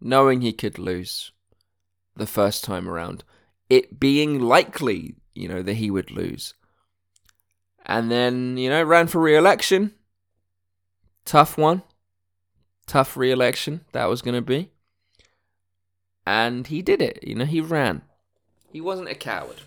knowing 0.00 0.40
he 0.40 0.52
could 0.52 0.80
lose 0.80 1.30
the 2.16 2.26
first 2.26 2.64
time 2.64 2.88
around, 2.88 3.22
it 3.70 4.00
being 4.00 4.40
likely, 4.40 5.14
you 5.32 5.46
know, 5.46 5.62
that 5.62 5.74
he 5.74 5.92
would 5.92 6.10
lose. 6.10 6.54
And 7.86 8.10
then, 8.10 8.56
you 8.56 8.68
know, 8.68 8.82
ran 8.82 9.06
for 9.06 9.20
re 9.20 9.36
election. 9.36 9.94
Tough 11.24 11.56
one. 11.56 11.84
Tough 12.88 13.16
re 13.16 13.30
election 13.30 13.82
that 13.92 14.06
was 14.06 14.22
going 14.22 14.34
to 14.34 14.42
be. 14.42 14.71
And 16.26 16.66
he 16.66 16.82
did 16.82 17.02
it. 17.02 17.18
You 17.22 17.34
know, 17.34 17.44
he 17.44 17.60
ran. 17.60 18.02
He 18.70 18.80
wasn't 18.80 19.10
a 19.10 19.14
coward. 19.14 19.62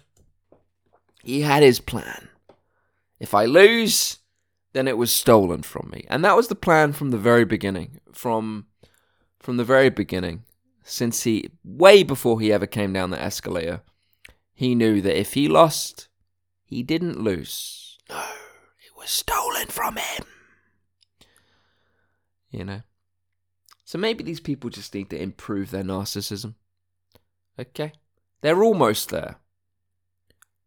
He 1.24 1.42
had 1.42 1.64
his 1.64 1.80
plan. 1.80 2.30
If 3.20 3.34
I 3.34 3.46
lose, 3.46 4.20
then 4.74 4.88
it 4.88 4.98
was 4.98 5.12
stolen 5.12 5.64
from 5.64 5.90
me. 5.92 6.06
And 6.10 6.24
that 6.24 6.36
was 6.36 6.48
the 6.48 6.56
plan 6.56 6.94
from 6.94 7.12
the 7.12 7.18
very 7.18 7.46
beginning. 7.46 8.00
From 8.14 8.68
from 9.40 9.58
the 9.58 9.64
very 9.64 9.90
beginning, 9.90 10.44
since 10.84 11.22
he, 11.22 11.52
way 11.64 12.02
before 12.02 12.40
he 12.40 12.52
ever 12.52 12.66
came 12.66 12.94
down 12.94 13.12
the 13.12 13.22
escalator, 13.22 13.82
he 14.54 14.74
knew 14.74 15.02
that 15.02 15.20
if 15.20 15.34
he 15.34 15.48
lost, 15.48 16.08
he 16.64 16.82
didn't 16.82 17.20
lose. 17.20 18.00
No, 18.10 18.18
it 18.18 18.98
was 18.98 19.12
stolen 19.12 19.68
from 19.68 19.98
him. 19.98 20.26
You 22.50 22.66
know? 22.66 22.82
So 23.86 24.00
maybe 24.00 24.24
these 24.24 24.40
people 24.40 24.72
just 24.72 24.94
need 24.96 25.12
to 25.12 25.22
improve 25.22 25.70
their 25.70 25.84
narcissism. 25.84 26.56
Okay? 27.58 27.94
They're 28.42 28.64
almost 28.64 29.10
there. 29.10 29.38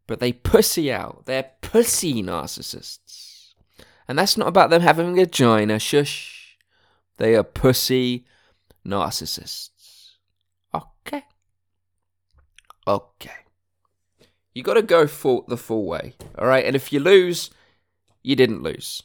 But 0.07 0.21
they 0.21 0.31
pussy 0.31 0.91
out. 0.91 1.25
They're 1.25 1.51
pussy 1.61 2.23
narcissists. 2.23 3.53
And 4.07 4.17
that's 4.17 4.37
not 4.37 4.47
about 4.47 4.69
them 4.69 4.81
having 4.81 5.19
a 5.19 5.25
vagina. 5.25 5.79
Shush. 5.79 6.57
They 7.17 7.35
are 7.35 7.43
pussy 7.43 8.25
narcissists. 8.87 10.15
Okay. 10.73 11.25
Okay. 12.87 13.31
You 14.55 14.63
got 14.63 14.75
to 14.75 14.81
go 14.81 15.07
full 15.07 15.43
the 15.47 15.57
full 15.57 15.85
way. 15.85 16.15
All 16.37 16.47
right? 16.47 16.65
And 16.65 16.75
if 16.75 16.93
you 16.93 17.01
lose, 17.01 17.51
you 18.23 18.37
didn't 18.37 18.63
lose. 18.63 19.03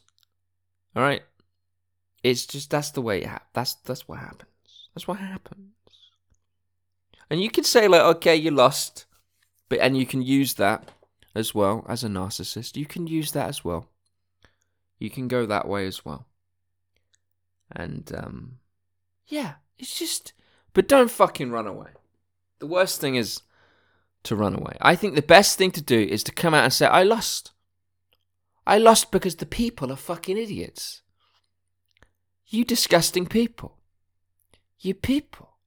All 0.95 1.03
right? 1.03 1.21
It's 2.25 2.47
just 2.47 2.71
that's 2.71 2.89
the 2.89 3.03
way 3.03 3.21
it 3.21 3.27
happens. 3.27 3.51
That's 3.53 3.73
that's 3.75 4.07
what 4.07 4.17
happens. 4.17 4.89
That's 4.95 5.07
what 5.07 5.19
happens. 5.19 5.73
And 7.29 7.39
you 7.39 7.51
can 7.51 7.63
say 7.63 7.87
like, 7.87 8.01
okay, 8.01 8.35
you 8.35 8.49
lost, 8.49 9.05
but 9.69 9.77
and 9.77 9.95
you 9.95 10.07
can 10.07 10.23
use 10.23 10.55
that 10.55 10.89
as 11.35 11.53
well 11.53 11.85
as 11.87 12.03
a 12.03 12.07
narcissist. 12.07 12.77
You 12.77 12.87
can 12.87 13.05
use 13.05 13.31
that 13.33 13.47
as 13.47 13.63
well. 13.63 13.89
You 14.97 15.11
can 15.11 15.27
go 15.27 15.45
that 15.45 15.67
way 15.67 15.85
as 15.85 16.03
well. 16.03 16.25
And 17.71 18.11
um, 18.17 18.57
yeah, 19.27 19.55
it's 19.77 19.99
just. 19.99 20.33
But 20.73 20.87
don't 20.87 21.11
fucking 21.11 21.51
run 21.51 21.67
away. 21.67 21.91
The 22.57 22.65
worst 22.65 22.99
thing 22.99 23.13
is 23.13 23.43
to 24.23 24.35
run 24.35 24.55
away. 24.55 24.77
I 24.81 24.95
think 24.95 25.13
the 25.13 25.21
best 25.21 25.59
thing 25.59 25.69
to 25.71 25.81
do 25.81 25.99
is 25.99 26.23
to 26.23 26.31
come 26.31 26.55
out 26.55 26.63
and 26.63 26.73
say, 26.73 26.87
I 26.87 27.03
lost. 27.03 27.51
I 28.65 28.79
lost 28.79 29.11
because 29.11 29.35
the 29.35 29.45
people 29.45 29.91
are 29.91 29.95
fucking 29.95 30.39
idiots. 30.39 31.03
You 32.55 32.63
disgusting 32.63 33.25
people. 33.25 33.75
You 34.79 34.93
people. 34.93 35.57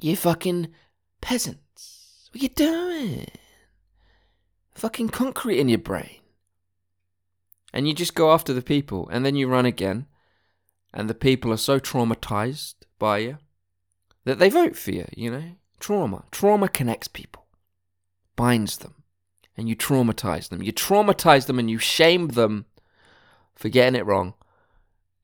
You 0.00 0.16
fucking 0.16 0.68
peasants. 1.20 2.30
What 2.32 2.40
are 2.40 2.44
you 2.44 2.48
doing? 2.48 3.26
Fucking 4.74 5.10
concrete 5.10 5.58
in 5.58 5.68
your 5.68 5.80
brain. 5.80 6.20
And 7.74 7.86
you 7.86 7.92
just 7.92 8.14
go 8.14 8.32
after 8.32 8.54
the 8.54 8.62
people, 8.62 9.06
and 9.10 9.22
then 9.22 9.36
you 9.36 9.48
run 9.48 9.66
again, 9.66 10.06
and 10.94 11.10
the 11.10 11.14
people 11.14 11.52
are 11.52 11.58
so 11.58 11.78
traumatized 11.78 12.76
by 12.98 13.18
you 13.18 13.36
that 14.24 14.38
they 14.38 14.48
vote 14.48 14.76
for 14.76 14.92
you, 14.92 15.06
you 15.14 15.30
know? 15.30 15.44
Trauma. 15.78 16.24
Trauma 16.30 16.68
connects 16.68 17.08
people, 17.08 17.44
binds 18.34 18.78
them, 18.78 18.94
and 19.58 19.68
you 19.68 19.76
traumatize 19.76 20.48
them. 20.48 20.62
You 20.62 20.72
traumatize 20.72 21.44
them 21.44 21.58
and 21.58 21.70
you 21.70 21.76
shame 21.76 22.28
them 22.28 22.64
for 23.54 23.68
getting 23.68 23.94
it 23.94 24.06
wrong 24.06 24.32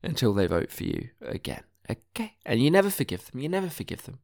until 0.03 0.33
they 0.33 0.47
vote 0.47 0.71
for 0.71 0.83
you 0.83 1.09
again. 1.21 1.63
Okay? 1.89 2.35
And 2.45 2.61
you 2.61 2.71
never 2.71 2.89
forgive 2.89 3.29
them. 3.29 3.39
You 3.39 3.49
never 3.49 3.69
forgive 3.69 4.03
them. 4.03 4.19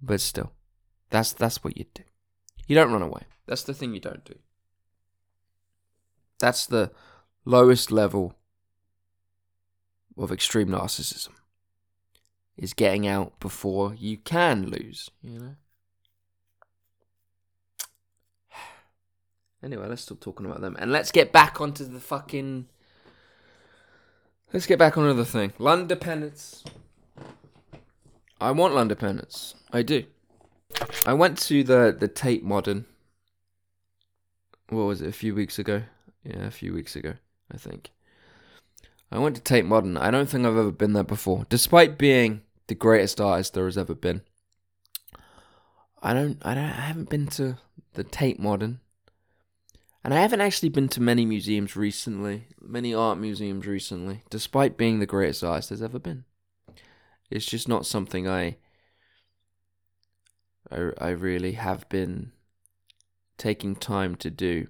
But 0.00 0.20
still, 0.20 0.52
that's 1.10 1.32
that's 1.32 1.64
what 1.64 1.76
you 1.76 1.86
do. 1.94 2.04
You 2.66 2.74
don't 2.74 2.92
run 2.92 3.02
away. 3.02 3.22
That's 3.46 3.62
the 3.62 3.74
thing 3.74 3.94
you 3.94 4.00
don't 4.00 4.24
do. 4.24 4.34
That's 6.38 6.66
the 6.66 6.92
lowest 7.44 7.90
level 7.90 8.34
of 10.16 10.30
extreme 10.30 10.68
narcissism 10.68 11.30
is 12.56 12.74
getting 12.74 13.06
out 13.06 13.38
before 13.40 13.94
you 13.94 14.18
can 14.18 14.66
lose, 14.66 15.10
you 15.22 15.38
know? 15.38 15.54
Anyway, 19.60 19.88
let's 19.88 20.02
stop 20.02 20.20
talking 20.20 20.46
about 20.46 20.60
them. 20.60 20.76
And 20.78 20.92
let's 20.92 21.10
get 21.10 21.32
back 21.32 21.60
onto 21.60 21.84
the 21.84 21.98
fucking. 21.98 22.68
Let's 24.52 24.66
get 24.66 24.78
back 24.78 24.96
onto 24.96 25.12
the 25.12 25.26
thing. 25.26 25.52
Londependence. 25.58 26.64
I 28.40 28.50
want 28.52 28.74
Londependence. 28.74 29.54
I 29.72 29.82
do. 29.82 30.04
I 31.04 31.12
went 31.12 31.38
to 31.38 31.62
the, 31.62 31.96
the 31.98 32.08
Tate 32.08 32.44
Modern. 32.44 32.86
What 34.70 34.84
was 34.84 35.02
it, 35.02 35.08
a 35.08 35.12
few 35.12 35.34
weeks 35.34 35.58
ago? 35.58 35.82
Yeah, 36.24 36.46
a 36.46 36.50
few 36.50 36.72
weeks 36.72 36.96
ago, 36.96 37.14
I 37.52 37.56
think. 37.58 37.90
I 39.10 39.18
went 39.18 39.36
to 39.36 39.42
Tate 39.42 39.64
Modern. 39.64 39.96
I 39.96 40.10
don't 40.10 40.28
think 40.28 40.46
I've 40.46 40.56
ever 40.56 40.70
been 40.70 40.92
there 40.92 41.04
before. 41.04 41.46
Despite 41.48 41.98
being 41.98 42.42
the 42.68 42.74
greatest 42.74 43.20
artist 43.20 43.54
there 43.54 43.64
has 43.64 43.78
ever 43.78 43.94
been. 43.94 44.22
I 46.02 46.14
don't, 46.14 46.38
I 46.42 46.54
don't, 46.54 46.64
I 46.64 46.68
haven't 46.68 47.10
been 47.10 47.26
to 47.28 47.58
the 47.94 48.04
Tate 48.04 48.38
Modern, 48.38 48.80
and 50.04 50.14
I 50.14 50.20
haven't 50.20 50.40
actually 50.40 50.68
been 50.68 50.88
to 50.90 51.02
many 51.02 51.26
museums 51.26 51.76
recently, 51.76 52.46
many 52.60 52.94
art 52.94 53.18
museums 53.18 53.66
recently, 53.66 54.22
despite 54.30 54.76
being 54.76 54.98
the 54.98 55.06
greatest 55.06 55.42
artist 55.42 55.70
there's 55.70 55.82
ever 55.82 55.98
been. 55.98 56.24
It's 57.30 57.46
just 57.46 57.68
not 57.68 57.84
something 57.84 58.26
I, 58.28 58.56
I, 60.70 60.90
I 60.98 61.08
really 61.10 61.52
have 61.52 61.88
been 61.88 62.32
taking 63.36 63.74
time 63.74 64.14
to 64.16 64.30
do. 64.30 64.68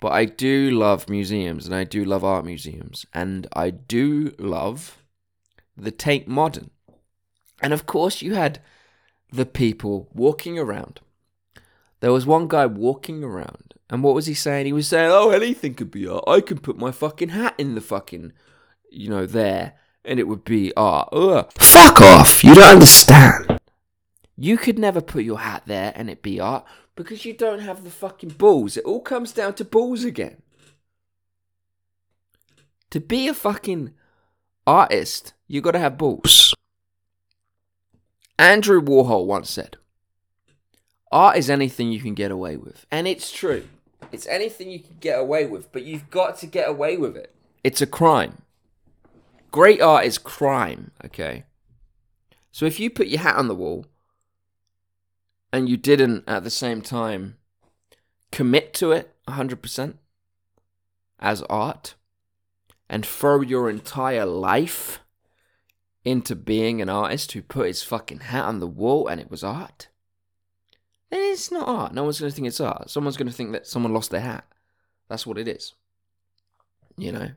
But 0.00 0.12
I 0.12 0.26
do 0.26 0.70
love 0.70 1.08
museums 1.08 1.66
and 1.66 1.74
I 1.74 1.84
do 1.84 2.04
love 2.04 2.24
art 2.24 2.44
museums 2.44 3.06
and 3.14 3.46
I 3.54 3.70
do 3.70 4.34
love 4.38 5.02
the 5.76 5.90
Tate 5.90 6.28
Modern. 6.28 6.70
And 7.62 7.72
of 7.72 7.86
course, 7.86 8.22
you 8.22 8.34
had 8.34 8.60
the 9.32 9.46
people 9.46 10.08
walking 10.12 10.58
around. 10.58 11.00
There 12.00 12.12
was 12.12 12.26
one 12.26 12.48
guy 12.48 12.66
walking 12.66 13.24
around, 13.24 13.74
and 13.88 14.02
what 14.02 14.14
was 14.14 14.26
he 14.26 14.34
saying? 14.34 14.66
He 14.66 14.72
was 14.72 14.86
saying, 14.86 15.10
"Oh, 15.10 15.30
anything 15.30 15.74
could 15.74 15.90
be 15.90 16.06
art. 16.06 16.24
I 16.26 16.40
can 16.40 16.58
put 16.58 16.76
my 16.76 16.92
fucking 16.92 17.30
hat 17.30 17.54
in 17.58 17.74
the 17.74 17.80
fucking, 17.80 18.32
you 18.90 19.08
know, 19.08 19.26
there, 19.26 19.74
and 20.04 20.20
it 20.20 20.28
would 20.28 20.44
be 20.44 20.74
art." 20.76 21.08
Ugh. 21.12 21.50
Fuck 21.58 22.00
off! 22.00 22.44
You 22.44 22.54
don't 22.54 22.74
understand. 22.74 23.58
You 24.36 24.58
could 24.58 24.78
never 24.78 25.00
put 25.00 25.24
your 25.24 25.38
hat 25.38 25.62
there 25.66 25.92
and 25.96 26.10
it 26.10 26.22
be 26.22 26.38
art 26.38 26.66
because 26.94 27.24
you 27.24 27.32
don't 27.32 27.60
have 27.60 27.84
the 27.84 27.90
fucking 27.90 28.30
balls. 28.30 28.76
It 28.76 28.84
all 28.84 29.00
comes 29.00 29.32
down 29.32 29.54
to 29.54 29.64
balls 29.64 30.04
again. 30.04 30.42
To 32.90 33.00
be 33.00 33.28
a 33.28 33.34
fucking 33.34 33.94
artist, 34.66 35.32
you 35.48 35.60
gotta 35.60 35.78
have 35.78 35.96
balls. 35.96 36.54
Andrew 38.38 38.82
Warhol 38.82 39.24
once 39.26 39.50
said, 39.50 39.78
Art 41.12 41.36
is 41.36 41.48
anything 41.48 41.92
you 41.92 42.00
can 42.00 42.14
get 42.14 42.30
away 42.30 42.56
with. 42.56 42.86
And 42.90 43.06
it's 43.06 43.30
true. 43.30 43.68
It's 44.12 44.26
anything 44.26 44.70
you 44.70 44.80
can 44.80 44.96
get 45.00 45.18
away 45.18 45.46
with, 45.46 45.72
but 45.72 45.84
you've 45.84 46.10
got 46.10 46.38
to 46.38 46.46
get 46.46 46.68
away 46.68 46.96
with 46.96 47.16
it. 47.16 47.34
It's 47.64 47.82
a 47.82 47.86
crime. 47.86 48.42
Great 49.50 49.80
art 49.80 50.04
is 50.04 50.18
crime, 50.18 50.90
okay? 51.04 51.44
So 52.52 52.66
if 52.66 52.78
you 52.78 52.90
put 52.90 53.08
your 53.08 53.20
hat 53.20 53.36
on 53.36 53.48
the 53.48 53.54
wall 53.54 53.86
and 55.52 55.68
you 55.68 55.76
didn't 55.76 56.24
at 56.26 56.44
the 56.44 56.50
same 56.50 56.82
time 56.82 57.36
commit 58.32 58.74
to 58.74 58.92
it 58.92 59.14
100% 59.28 59.94
as 61.18 61.42
art 61.42 61.94
and 62.88 63.04
throw 63.04 63.40
your 63.40 63.70
entire 63.70 64.26
life 64.26 65.00
into 66.04 66.36
being 66.36 66.80
an 66.80 66.88
artist 66.88 67.32
who 67.32 67.42
put 67.42 67.66
his 67.66 67.82
fucking 67.82 68.20
hat 68.20 68.44
on 68.44 68.60
the 68.60 68.66
wall 68.66 69.08
and 69.08 69.20
it 69.20 69.30
was 69.30 69.42
art, 69.42 69.88
then 71.10 71.20
it's 71.32 71.50
not 71.50 71.68
art. 71.68 71.94
No 71.94 72.04
one's 72.04 72.20
going 72.20 72.30
to 72.30 72.34
think 72.34 72.48
it's 72.48 72.60
art. 72.60 72.90
Someone's 72.90 73.16
going 73.16 73.28
to 73.28 73.34
think 73.34 73.52
that 73.52 73.66
someone 73.66 73.94
lost 73.94 74.10
their 74.10 74.20
hat. 74.20 74.44
That's 75.08 75.26
what 75.26 75.38
it 75.38 75.48
is. 75.48 75.74
You 76.96 77.12
know? 77.12 77.30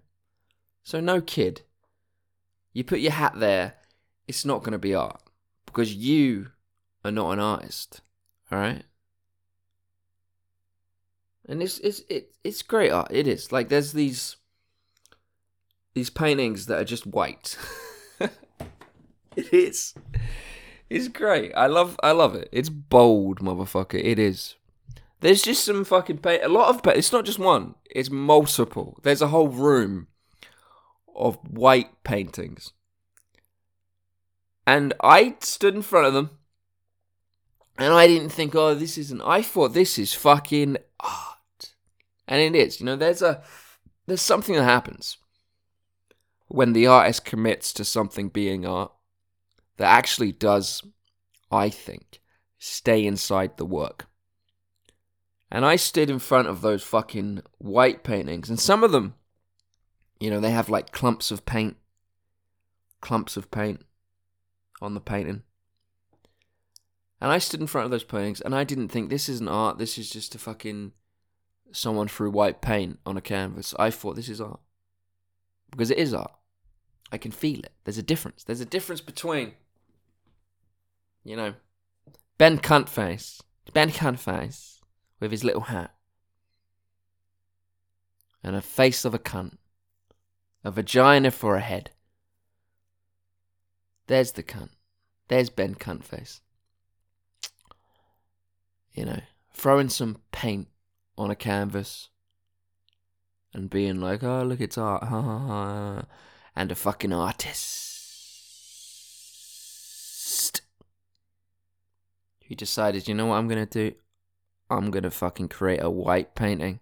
So, 0.83 0.99
no 0.99 1.21
kid. 1.21 1.61
You 2.73 2.83
put 2.83 2.99
your 2.99 3.11
hat 3.11 3.33
there, 3.35 3.75
it's 4.27 4.45
not 4.45 4.59
going 4.59 4.73
to 4.73 4.79
be 4.79 4.95
art 4.95 5.21
because 5.65 5.93
you 5.93 6.47
are 7.03 7.11
not 7.11 7.31
an 7.31 7.39
artist. 7.39 8.01
All 8.51 8.59
right? 8.59 8.83
And 11.47 11.63
it's 11.63 11.79
it's 11.79 12.03
it, 12.09 12.35
it's 12.43 12.61
great 12.61 12.91
art. 12.91 13.07
It 13.09 13.27
is. 13.27 13.51
Like 13.51 13.69
there's 13.69 13.91
these 13.91 14.35
these 15.95 16.11
paintings 16.11 16.67
that 16.67 16.79
are 16.79 16.85
just 16.85 17.07
white. 17.07 17.57
It 19.39 19.53
is. 19.53 19.93
It's 20.89 21.07
great. 21.07 21.51
I 21.55 21.67
love. 21.67 21.99
I 22.01 22.11
love 22.11 22.35
it. 22.35 22.49
It's 22.51 22.69
bold, 22.69 23.39
motherfucker. 23.39 24.03
It 24.03 24.17
is. 24.17 24.55
There's 25.21 25.41
just 25.41 25.63
some 25.63 25.83
fucking 25.83 26.19
paint. 26.19 26.43
A 26.43 26.49
lot 26.49 26.69
of 26.69 26.81
paint. 26.81 26.97
It's 26.97 27.11
not 27.11 27.25
just 27.25 27.39
one. 27.39 27.75
It's 27.89 28.09
multiple. 28.09 28.97
There's 29.03 29.21
a 29.21 29.27
whole 29.27 29.49
room 29.49 30.07
of 31.15 31.35
white 31.47 32.03
paintings, 32.03 32.73
and 34.65 34.93
I 35.01 35.35
stood 35.41 35.75
in 35.75 35.81
front 35.81 36.07
of 36.07 36.13
them, 36.13 36.31
and 37.77 37.93
I 37.93 38.07
didn't 38.07 38.29
think, 38.29 38.55
"Oh, 38.55 38.73
this 38.73 38.97
isn't." 38.97 39.21
I 39.21 39.41
thought 39.41 39.73
this 39.73 39.99
is 39.99 40.13
fucking 40.13 40.77
art, 40.99 41.73
and 42.27 42.41
it 42.41 42.59
is. 42.59 42.79
You 42.79 42.87
know, 42.87 42.95
there's 42.95 43.21
a 43.21 43.43
there's 44.07 44.21
something 44.21 44.55
that 44.55 44.63
happens 44.63 45.17
when 46.47 46.73
the 46.73 46.87
artist 46.87 47.25
commits 47.25 47.71
to 47.73 47.85
something 47.85 48.29
being 48.29 48.65
art 48.65 48.91
that 49.79 49.87
actually 49.87 50.33
does, 50.33 50.83
I 51.49 51.69
think, 51.69 52.21
stay 52.57 53.05
inside 53.05 53.55
the 53.55 53.65
work. 53.65 54.07
And 55.49 55.65
I 55.65 55.77
stood 55.77 56.09
in 56.09 56.19
front 56.19 56.49
of 56.49 56.61
those 56.61 56.83
fucking 56.83 57.41
white 57.57 58.03
paintings, 58.03 58.49
and 58.49 58.59
some 58.59 58.83
of 58.83 58.91
them, 58.91 59.15
you 60.19 60.29
know, 60.29 60.41
they 60.41 60.51
have 60.51 60.69
like 60.69 60.91
clumps 60.91 61.31
of 61.31 61.45
paint, 61.45 61.77
clumps 62.99 63.37
of 63.37 63.49
paint 63.49 63.85
on 64.81 64.93
the 64.93 64.99
painting. 64.99 65.43
And 67.21 67.31
I 67.31 67.37
stood 67.37 67.61
in 67.61 67.67
front 67.67 67.85
of 67.85 67.91
those 67.91 68.03
paintings, 68.03 68.41
and 68.41 68.53
I 68.53 68.65
didn't 68.65 68.89
think 68.89 69.09
this 69.09 69.29
isn't 69.29 69.47
art. 69.47 69.77
This 69.77 69.97
is 69.97 70.09
just 70.09 70.35
a 70.35 70.39
fucking 70.39 70.91
someone 71.71 72.09
threw 72.09 72.29
white 72.29 72.61
paint 72.61 72.99
on 73.05 73.15
a 73.15 73.21
canvas. 73.21 73.73
I 73.79 73.91
thought 73.91 74.17
this 74.17 74.29
is 74.29 74.41
art 74.41 74.59
because 75.71 75.89
it 75.89 75.97
is 75.97 76.13
art. 76.13 76.33
I 77.13 77.17
can 77.17 77.31
feel 77.31 77.59
it. 77.59 77.71
There's 77.85 77.97
a 77.97 78.03
difference. 78.03 78.43
There's 78.43 78.61
a 78.61 78.65
difference 78.65 79.01
between 79.01 79.53
you 81.29 81.35
know, 81.35 81.53
Ben 82.39 82.57
Cuntface. 82.57 83.41
Ben 83.71 83.91
Cuntface 83.91 84.79
with 85.19 85.29
his 85.29 85.43
little 85.43 85.61
hat. 85.61 85.93
And 88.43 88.55
a 88.55 88.63
face 88.63 89.05
of 89.05 89.13
a 89.13 89.19
cunt. 89.19 89.57
A 90.63 90.71
vagina 90.71 91.29
for 91.29 91.55
a 91.55 91.61
head. 91.61 91.91
There's 94.07 94.31
the 94.31 94.41
cunt. 94.41 94.71
There's 95.27 95.51
Ben 95.51 95.75
Cuntface. 95.75 96.39
You 98.91 99.05
know, 99.05 99.21
throwing 99.53 99.89
some 99.89 100.21
paint 100.31 100.67
on 101.15 101.29
a 101.29 101.35
canvas 101.35 102.09
and 103.53 103.69
being 103.69 104.01
like, 104.01 104.23
oh, 104.23 104.41
look, 104.41 104.61
it's 104.61 104.79
art. 104.79 105.03
and 106.55 106.71
a 106.71 106.75
fucking 106.75 107.13
artist 107.13 107.88
he 112.49 112.55
decided, 112.55 113.07
you 113.07 113.13
know 113.13 113.27
what 113.27 113.35
I'm 113.35 113.47
gonna 113.47 113.67
do? 113.67 113.93
I'm 114.71 114.89
gonna 114.89 115.11
fucking 115.11 115.49
create 115.49 115.83
a 115.83 115.89
white 115.89 116.33
painting 116.33 116.79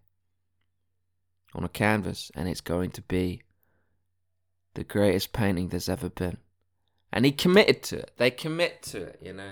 on 1.53 1.65
a 1.65 1.69
canvas, 1.69 2.31
and 2.35 2.47
it's 2.47 2.61
going 2.61 2.91
to 2.91 3.01
be 3.01 3.41
the 4.75 4.85
greatest 4.85 5.33
painting 5.33 5.67
there's 5.67 5.89
ever 5.89 6.09
been. 6.09 6.37
And 7.11 7.25
he 7.25 7.33
committed 7.33 7.83
to 7.83 7.99
it. 7.99 8.11
They 8.15 8.31
commit 8.31 8.81
to 8.83 9.03
it, 9.03 9.19
you 9.21 9.33
know. 9.33 9.51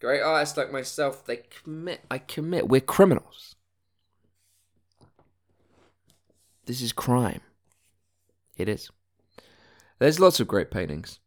Great 0.00 0.20
artists 0.20 0.56
like 0.56 0.70
myself, 0.70 1.26
they 1.26 1.38
commit. 1.38 2.02
I 2.08 2.18
commit. 2.18 2.68
We're 2.68 2.80
criminals. 2.80 3.56
This 6.66 6.80
is 6.80 6.92
crime. 6.92 7.40
It 8.56 8.68
is. 8.68 8.90
There's 9.98 10.20
lots 10.20 10.38
of 10.38 10.46
great 10.46 10.70
paintings. 10.70 11.18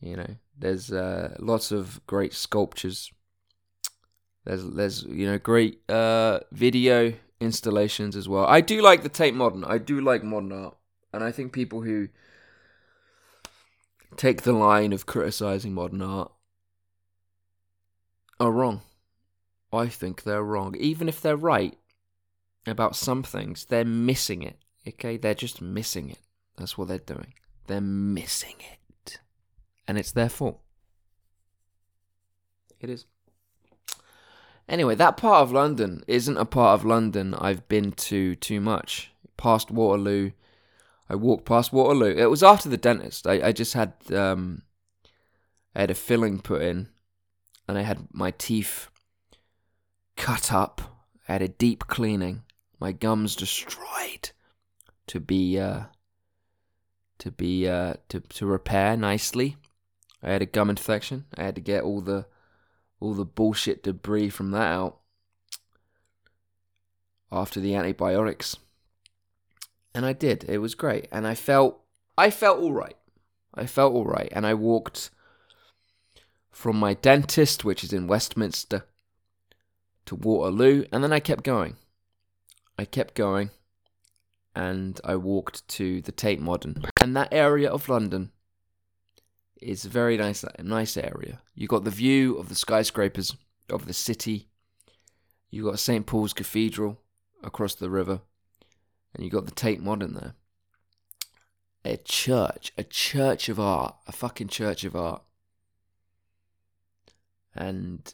You 0.00 0.16
know, 0.16 0.36
there's 0.58 0.92
uh, 0.92 1.34
lots 1.38 1.72
of 1.72 2.04
great 2.06 2.32
sculptures. 2.32 3.12
There's 4.44 4.64
there's 4.64 5.02
you 5.04 5.26
know 5.26 5.38
great 5.38 5.80
uh, 5.88 6.40
video 6.52 7.14
installations 7.40 8.16
as 8.16 8.28
well. 8.28 8.46
I 8.46 8.60
do 8.60 8.82
like 8.82 9.02
the 9.02 9.08
Tate 9.08 9.34
Modern. 9.34 9.64
I 9.64 9.78
do 9.78 10.00
like 10.00 10.22
modern 10.22 10.52
art, 10.52 10.76
and 11.12 11.24
I 11.24 11.32
think 11.32 11.52
people 11.52 11.82
who 11.82 12.08
take 14.16 14.42
the 14.42 14.52
line 14.52 14.92
of 14.92 15.06
criticizing 15.06 15.74
modern 15.74 16.02
art 16.02 16.32
are 18.38 18.52
wrong. 18.52 18.82
I 19.72 19.88
think 19.88 20.22
they're 20.22 20.42
wrong. 20.42 20.76
Even 20.78 21.08
if 21.08 21.20
they're 21.20 21.36
right 21.36 21.76
about 22.66 22.94
some 22.94 23.22
things, 23.24 23.64
they're 23.64 23.84
missing 23.84 24.42
it. 24.42 24.58
Okay, 24.86 25.16
they're 25.16 25.34
just 25.34 25.60
missing 25.60 26.10
it. 26.10 26.20
That's 26.56 26.78
what 26.78 26.88
they're 26.88 26.98
doing. 26.98 27.34
They're 27.66 27.80
missing 27.80 28.54
it 28.60 28.83
and 29.86 29.98
it's 29.98 30.12
their 30.12 30.28
fault. 30.28 30.60
It 32.80 32.90
is. 32.90 33.06
Anyway, 34.68 34.94
that 34.94 35.16
part 35.16 35.42
of 35.42 35.52
London 35.52 36.02
isn't 36.06 36.36
a 36.36 36.44
part 36.44 36.78
of 36.78 36.86
London 36.86 37.34
I've 37.34 37.68
been 37.68 37.92
to 37.92 38.34
too 38.36 38.60
much. 38.60 39.12
Past 39.36 39.70
Waterloo, 39.70 40.30
I 41.08 41.16
walked 41.16 41.44
past 41.44 41.72
Waterloo. 41.72 42.14
It 42.16 42.30
was 42.30 42.42
after 42.42 42.68
the 42.68 42.76
dentist. 42.76 43.26
I, 43.26 43.48
I 43.48 43.52
just 43.52 43.74
had 43.74 43.92
um, 44.12 44.62
I 45.74 45.80
had 45.80 45.90
a 45.90 45.94
filling 45.94 46.40
put 46.40 46.62
in, 46.62 46.88
and 47.68 47.76
I 47.76 47.82
had 47.82 48.08
my 48.12 48.30
teeth 48.30 48.88
cut 50.16 50.52
up. 50.52 50.80
I 51.28 51.32
had 51.32 51.42
a 51.42 51.48
deep 51.48 51.86
cleaning. 51.86 52.42
My 52.80 52.92
gums 52.92 53.36
destroyed 53.36 54.30
to 55.08 55.20
be 55.20 55.58
uh, 55.58 55.84
to 57.18 57.30
be 57.30 57.68
uh, 57.68 57.94
to 58.08 58.20
to 58.20 58.46
repair 58.46 58.96
nicely. 58.96 59.56
I 60.24 60.32
had 60.32 60.42
a 60.42 60.46
gum 60.46 60.70
infection. 60.70 61.26
I 61.36 61.42
had 61.42 61.54
to 61.56 61.60
get 61.60 61.84
all 61.84 62.00
the 62.00 62.26
all 62.98 63.12
the 63.12 63.24
bullshit 63.24 63.82
debris 63.82 64.30
from 64.30 64.50
that 64.52 64.66
out 64.66 64.98
after 67.30 67.60
the 67.60 67.74
antibiotics. 67.74 68.56
And 69.94 70.06
I 70.06 70.14
did. 70.14 70.44
It 70.48 70.58
was 70.58 70.74
great. 70.74 71.06
And 71.12 71.26
I 71.26 71.34
felt 71.34 71.80
I 72.16 72.30
felt 72.30 72.60
all 72.60 72.72
right. 72.72 72.96
I 73.54 73.66
felt 73.66 73.92
all 73.92 74.06
right 74.06 74.32
and 74.32 74.46
I 74.46 74.54
walked 74.54 75.10
from 76.50 76.76
my 76.76 76.94
dentist 76.94 77.64
which 77.64 77.84
is 77.84 77.92
in 77.92 78.06
Westminster 78.06 78.84
to 80.06 80.14
Waterloo 80.14 80.86
and 80.90 81.04
then 81.04 81.12
I 81.12 81.20
kept 81.20 81.44
going. 81.44 81.76
I 82.78 82.84
kept 82.84 83.14
going 83.14 83.50
and 84.56 85.00
I 85.04 85.16
walked 85.16 85.66
to 85.68 86.00
the 86.00 86.12
Tate 86.12 86.40
Modern. 86.40 86.82
And 87.00 87.16
that 87.16 87.32
area 87.32 87.70
of 87.70 87.88
London 87.88 88.30
It's 89.56 89.84
a 89.84 89.88
very 89.88 90.16
nice, 90.16 90.44
nice 90.62 90.96
area. 90.96 91.40
You've 91.54 91.70
got 91.70 91.84
the 91.84 91.90
view 91.90 92.36
of 92.36 92.48
the 92.48 92.54
skyscrapers 92.54 93.36
of 93.70 93.86
the 93.86 93.92
city. 93.92 94.48
You've 95.50 95.66
got 95.66 95.78
St 95.78 96.06
Paul's 96.06 96.32
Cathedral 96.32 96.98
across 97.42 97.74
the 97.74 97.90
river, 97.90 98.20
and 99.14 99.22
you've 99.22 99.32
got 99.32 99.46
the 99.46 99.52
Tate 99.52 99.80
Modern 99.80 100.14
there. 100.14 100.34
A 101.84 101.96
church, 101.98 102.72
a 102.76 102.84
church 102.84 103.48
of 103.48 103.60
art, 103.60 103.94
a 104.06 104.12
fucking 104.12 104.48
church 104.48 104.84
of 104.84 104.96
art. 104.96 105.22
And 107.54 108.12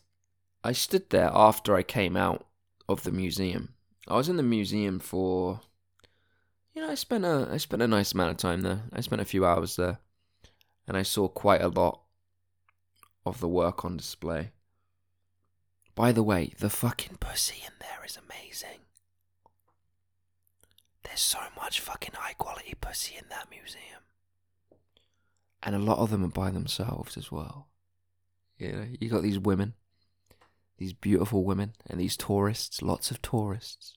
I 0.63 0.73
stood 0.73 1.11
there 1.11 1.31
after 1.33 1.75
I 1.75 1.83
came 1.83 2.17
out 2.17 2.47
of 2.89 3.05
the 3.05 3.13
museum. 3.13 3.75
I 4.07 4.17
was 4.17 4.29
in 4.29 4.37
the 4.37 4.43
museum 4.43 4.99
for 4.99 5.61
you 6.75 6.83
know, 6.83 6.91
I 6.91 6.95
spent 6.95 7.25
a 7.25 7.49
I 7.51 7.57
spent 7.57 7.83
a 7.83 7.89
nice 7.89 8.13
amount 8.13 8.31
of 8.33 8.37
time 8.37 8.63
there. 8.63 8.83
I 8.93 9.01
spent 9.01 9.23
a 9.23 9.27
few 9.27 9.45
hours 9.45 9.77
there, 9.77 9.99
and 10.91 10.99
I 10.99 11.05
saw 11.05 11.29
quite 11.29 11.63
a 11.63 11.69
lot 11.69 12.01
of 13.25 13.39
the 13.39 13.47
work 13.47 13.85
on 13.85 13.97
display. 13.97 14.51
By 15.95 16.11
the 16.11 16.25
way, 16.25 16.53
the 16.59 16.69
fucking 16.69 17.19
pussy 17.21 17.63
in 17.65 17.75
there 17.79 18.05
is 18.05 18.19
amazing. 18.19 18.81
There's 21.05 21.21
so 21.21 21.39
much 21.57 21.79
fucking 21.79 22.15
high 22.15 22.33
quality 22.33 22.75
pussy 22.81 23.15
in 23.17 23.27
that 23.29 23.49
museum, 23.53 24.03
and 25.63 25.77
a 25.77 25.79
lot 25.79 25.99
of 25.99 26.11
them 26.11 26.25
are 26.25 26.29
by 26.29 26.51
themselves 26.51 27.17
as 27.17 27.31
well. 27.31 27.69
You 28.59 28.73
know, 28.73 28.87
you 28.99 29.09
got 29.09 29.23
these 29.23 29.39
women, 29.39 29.75
these 30.79 30.93
beautiful 30.93 31.45
women, 31.45 31.75
and 31.89 32.01
these 32.01 32.17
tourists, 32.17 32.83
lots 32.83 33.13
of 33.13 33.23
tourists, 33.23 33.95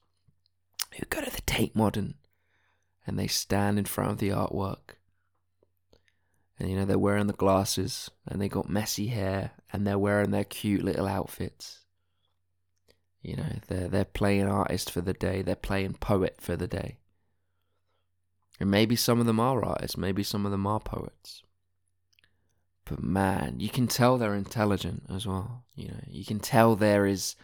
who 0.96 1.08
go 1.10 1.22
to 1.22 1.32
the 1.32 1.42
Tate 1.42 1.76
Modern 1.76 2.14
and 3.08 3.18
they 3.18 3.26
stand 3.26 3.80
in 3.80 3.86
front 3.86 4.12
of 4.12 4.18
the 4.20 4.30
artwork. 4.30 4.98
And 6.64 6.72
you 6.72 6.78
know, 6.78 6.86
they're 6.86 6.98
wearing 6.98 7.28
the 7.28 7.34
glasses 7.34 8.10
and 8.26 8.42
they 8.42 8.48
got 8.48 8.70
messy 8.70 9.08
hair 9.08 9.52
and 9.74 9.86
they're 9.86 10.00
wearing 10.00 10.32
their 10.32 10.46
cute 10.46 10.82
little 10.82 11.08
outfits. 11.08 11.82
You 13.22 13.36
know, 13.36 13.56
they're 13.68 13.90
they're 13.90 14.06
playing 14.06 14.48
artist 14.48 14.90
for 14.90 15.02
the 15.02 15.12
day, 15.12 15.42
they're 15.42 15.58
playing 15.58 15.96
poet 15.96 16.38
for 16.40 16.56
the 16.56 16.68
day. 16.68 17.00
And 18.62 18.72
maybe 18.72 18.96
some 18.96 19.20
of 19.20 19.26
them 19.26 19.42
are 19.42 19.66
artists, 19.66 19.98
maybe 19.98 20.24
some 20.24 20.46
of 20.46 20.54
them 20.54 20.66
are 20.66 20.80
poets. 20.80 21.44
But 22.86 23.04
man, 23.04 23.60
you 23.60 23.68
can 23.68 23.88
tell 23.88 24.18
they're 24.18 24.34
intelligent 24.34 25.04
as 25.14 25.28
well. 25.28 25.66
You 25.76 25.90
know, 25.90 26.00
you 26.08 26.24
can 26.24 26.40
tell 26.40 26.78
there 26.78 27.06
is 27.06 27.36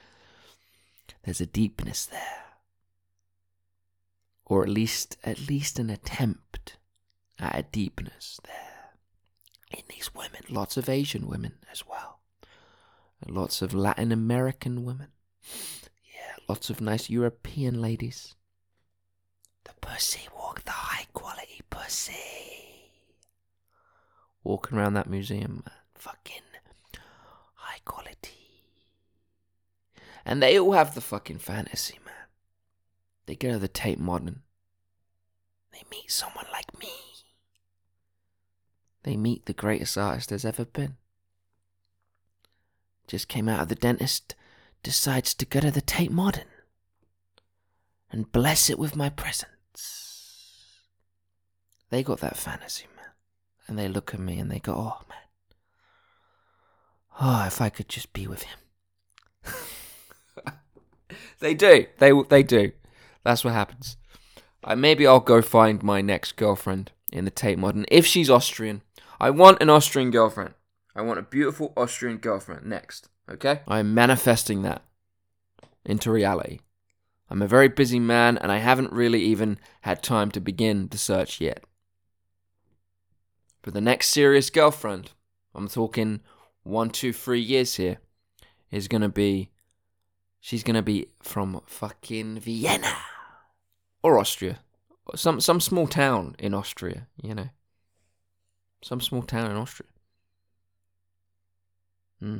there's 1.25 1.41
a 1.41 1.45
deepness 1.45 2.05
there 2.05 2.45
or 4.45 4.63
at 4.63 4.69
least 4.69 5.17
at 5.25 5.49
least 5.49 5.77
an 5.77 5.89
attempt 5.89 6.77
at 7.37 7.59
a 7.59 7.63
deepness 7.63 8.39
there 8.45 8.68
in 9.71 9.83
these 9.89 10.13
women. 10.13 10.41
Lots 10.49 10.77
of 10.77 10.89
Asian 10.89 11.27
women 11.27 11.53
as 11.71 11.85
well, 11.87 12.19
lots 13.27 13.61
of 13.61 13.73
Latin 13.73 14.11
American 14.11 14.83
women. 14.85 15.07
Yeah, 16.03 16.35
lots 16.47 16.69
of 16.69 16.81
nice 16.81 17.09
European 17.09 17.81
ladies. 17.81 18.35
The 19.65 19.73
pussy 19.81 20.27
walk, 20.35 20.63
the 20.63 20.71
high 20.71 21.05
quality 21.13 21.61
pussy. 21.69 22.13
Walking 24.43 24.77
around 24.77 24.93
that 24.95 25.09
museum, 25.09 25.63
fucking 25.95 26.41
high 27.55 27.79
quality. 27.85 28.35
And 30.25 30.41
they 30.41 30.59
all 30.59 30.71
have 30.73 30.95
the 30.95 31.01
fucking 31.01 31.39
fantasy, 31.39 31.99
man. 32.05 32.13
They 33.25 33.35
go 33.35 33.51
to 33.51 33.59
the 33.59 33.67
Tate 33.67 33.99
Modern. 33.99 34.41
They 35.71 35.83
meet 35.91 36.11
someone 36.11 36.45
like 36.51 36.79
me. 36.79 36.89
They 39.03 39.15
meet 39.15 39.45
the 39.45 39.53
greatest 39.53 39.97
artist 39.97 40.29
there's 40.29 40.45
ever 40.45 40.65
been. 40.65 40.97
Just 43.07 43.27
came 43.27 43.49
out 43.49 43.61
of 43.61 43.67
the 43.69 43.75
dentist, 43.75 44.35
decides 44.83 45.33
to 45.33 45.45
go 45.45 45.59
to 45.61 45.71
the 45.71 45.81
Tate 45.81 46.11
Modern 46.11 46.45
and 48.11 48.31
bless 48.31 48.69
it 48.69 48.79
with 48.79 48.95
my 48.95 49.09
presence. 49.09 49.49
They 51.89 52.03
got 52.03 52.19
that 52.19 52.37
fantasy, 52.37 52.85
man. 52.95 53.05
And 53.67 53.79
they 53.79 53.87
look 53.87 54.13
at 54.13 54.19
me 54.19 54.39
and 54.39 54.51
they 54.51 54.59
go, 54.59 54.73
oh, 54.73 55.01
man. 55.09 55.17
Oh, 57.21 57.45
if 57.47 57.61
I 57.61 57.69
could 57.69 57.89
just 57.89 58.13
be 58.13 58.27
with 58.27 58.43
him. 58.43 58.59
they 61.39 61.53
do. 61.53 61.85
They, 61.97 62.11
they 62.29 62.43
do. 62.43 62.71
That's 63.23 63.43
what 63.43 63.53
happens. 63.53 63.97
Uh, 64.63 64.75
maybe 64.75 65.05
I'll 65.07 65.19
go 65.19 65.41
find 65.41 65.81
my 65.83 66.01
next 66.01 66.35
girlfriend 66.35 66.91
in 67.11 67.25
the 67.25 67.31
Tate 67.31 67.57
Modern. 67.57 67.85
If 67.89 68.05
she's 68.05 68.29
Austrian, 68.29 68.81
I 69.19 69.29
want 69.31 69.61
an 69.61 69.69
Austrian 69.69 70.11
girlfriend. 70.11 70.53
I 70.95 71.01
want 71.01 71.19
a 71.19 71.23
beautiful 71.23 71.73
Austrian 71.75 72.17
girlfriend 72.17 72.65
next. 72.65 73.09
Okay? 73.29 73.61
I'm 73.67 73.93
manifesting 73.93 74.61
that 74.63 74.83
into 75.85 76.11
reality. 76.11 76.59
I'm 77.29 77.41
a 77.41 77.47
very 77.47 77.67
busy 77.67 77.99
man 77.99 78.37
and 78.37 78.51
I 78.51 78.57
haven't 78.57 78.91
really 78.91 79.21
even 79.21 79.59
had 79.81 80.01
time 80.01 80.31
to 80.31 80.39
begin 80.39 80.87
the 80.87 80.97
search 80.97 81.39
yet. 81.39 81.63
For 83.61 83.71
the 83.71 83.81
next 83.81 84.09
serious 84.09 84.49
girlfriend, 84.49 85.11
I'm 85.53 85.67
talking 85.67 86.21
one, 86.63 86.89
two, 86.89 87.13
three 87.13 87.41
years 87.41 87.75
here, 87.75 87.97
is 88.71 88.87
gonna 88.87 89.09
be. 89.09 89.49
She's 90.39 90.63
gonna 90.63 90.81
be 90.81 91.07
from 91.21 91.61
fucking 91.65 92.39
Vienna 92.39 92.95
or 94.01 94.17
Austria, 94.17 94.59
or 95.05 95.17
some 95.17 95.41
some 95.41 95.59
small 95.59 95.87
town 95.87 96.35
in 96.39 96.53
Austria, 96.53 97.07
you 97.21 97.35
know, 97.35 97.49
some 98.81 99.01
small 99.01 99.23
town 99.23 99.51
in 99.51 99.57
Austria. 99.57 99.89
Hmm. 102.19 102.39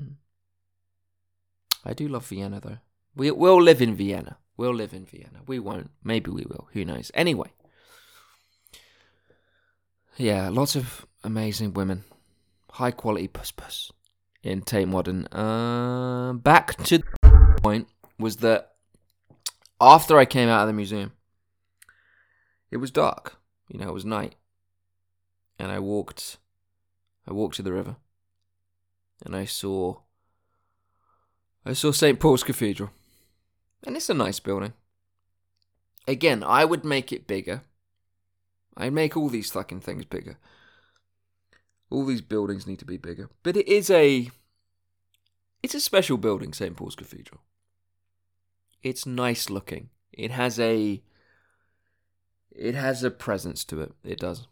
I 1.86 1.94
do 1.94 2.08
love 2.08 2.28
Vienna 2.28 2.60
though. 2.60 2.78
We 3.16 3.32
will 3.32 3.62
live 3.62 3.82
in 3.82 3.96
Vienna. 3.96 4.38
We'll 4.58 4.74
live 4.74 4.94
in 4.94 5.06
Vienna. 5.06 5.40
We 5.48 5.60
won't. 5.60 5.92
Maybe 6.04 6.32
we 6.32 6.44
will. 6.44 6.68
Who 6.74 6.84
knows? 6.84 7.12
Anyway. 7.14 7.52
Yeah, 10.18 10.50
lots 10.50 10.76
of 10.76 11.06
amazing 11.24 11.74
women. 11.74 12.04
High 12.72 12.92
quality 12.92 13.30
puss 13.30 13.52
puss 13.52 13.92
in 14.44 14.62
Tate 14.62 14.88
Modern. 14.88 15.26
Uh, 15.28 16.34
back 16.34 16.76
to 16.84 16.98
the 16.98 17.60
point 17.62 17.88
was 18.18 18.38
that 18.38 18.74
after 19.80 20.18
I 20.18 20.26
came 20.26 20.50
out 20.50 20.62
of 20.62 20.68
the 20.68 20.74
museum, 20.74 21.14
it 22.70 22.78
was 22.78 22.92
dark. 22.92 23.38
You 23.70 23.80
know, 23.80 23.90
it 23.90 23.94
was 23.94 24.06
night. 24.06 24.36
And 25.60 25.72
I 25.72 25.80
walked 25.80 26.38
I 27.28 27.34
walked 27.34 27.58
to 27.58 27.62
the 27.62 27.74
river. 27.74 27.98
And 29.26 29.36
I 29.36 29.46
saw 29.46 29.98
I 31.66 31.74
saw 31.74 31.92
St. 31.92 32.20
Paul's 32.20 32.44
Cathedral. 32.44 32.90
And 33.84 33.96
it's 33.96 34.10
a 34.10 34.14
nice 34.14 34.40
building. 34.40 34.74
Again, 36.08 36.44
I 36.44 36.66
would 36.66 36.84
make 36.84 37.12
it 37.12 37.28
bigger. 37.28 37.62
I'd 38.76 38.94
make 38.94 39.16
all 39.16 39.30
these 39.30 39.52
fucking 39.52 39.82
things 39.82 40.06
bigger. 40.06 40.38
All 41.90 42.06
these 42.06 42.22
buildings 42.22 42.66
need 42.66 42.80
to 42.80 42.86
be 42.86 42.98
bigger. 42.98 43.30
But 43.44 43.58
it 43.58 43.68
is 43.68 43.90
a 43.90 44.30
it's 45.62 45.76
a 45.76 45.80
special 45.80 46.18
building, 46.18 46.54
St. 46.54 46.76
Paul's 46.76 46.96
Cathedral. 46.96 47.42
It's 48.82 49.06
nice 49.06 49.50
looking. 49.50 49.90
It 50.14 50.32
has 50.32 50.60
a 50.60 51.02
it 52.52 52.76
has 52.76 53.04
a 53.04 53.12
presence 53.12 53.64
to 53.66 53.82
it. 53.82 53.92
It 54.04 54.20
does. 54.20 54.48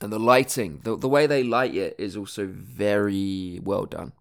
And 0.00 0.12
the 0.12 0.18
lighting, 0.18 0.80
the, 0.84 0.96
the 0.96 1.08
way 1.08 1.26
they 1.26 1.42
light 1.42 1.74
it 1.74 1.96
is 1.98 2.16
also 2.16 2.46
very 2.46 3.60
well 3.62 3.84
done. 3.84 4.12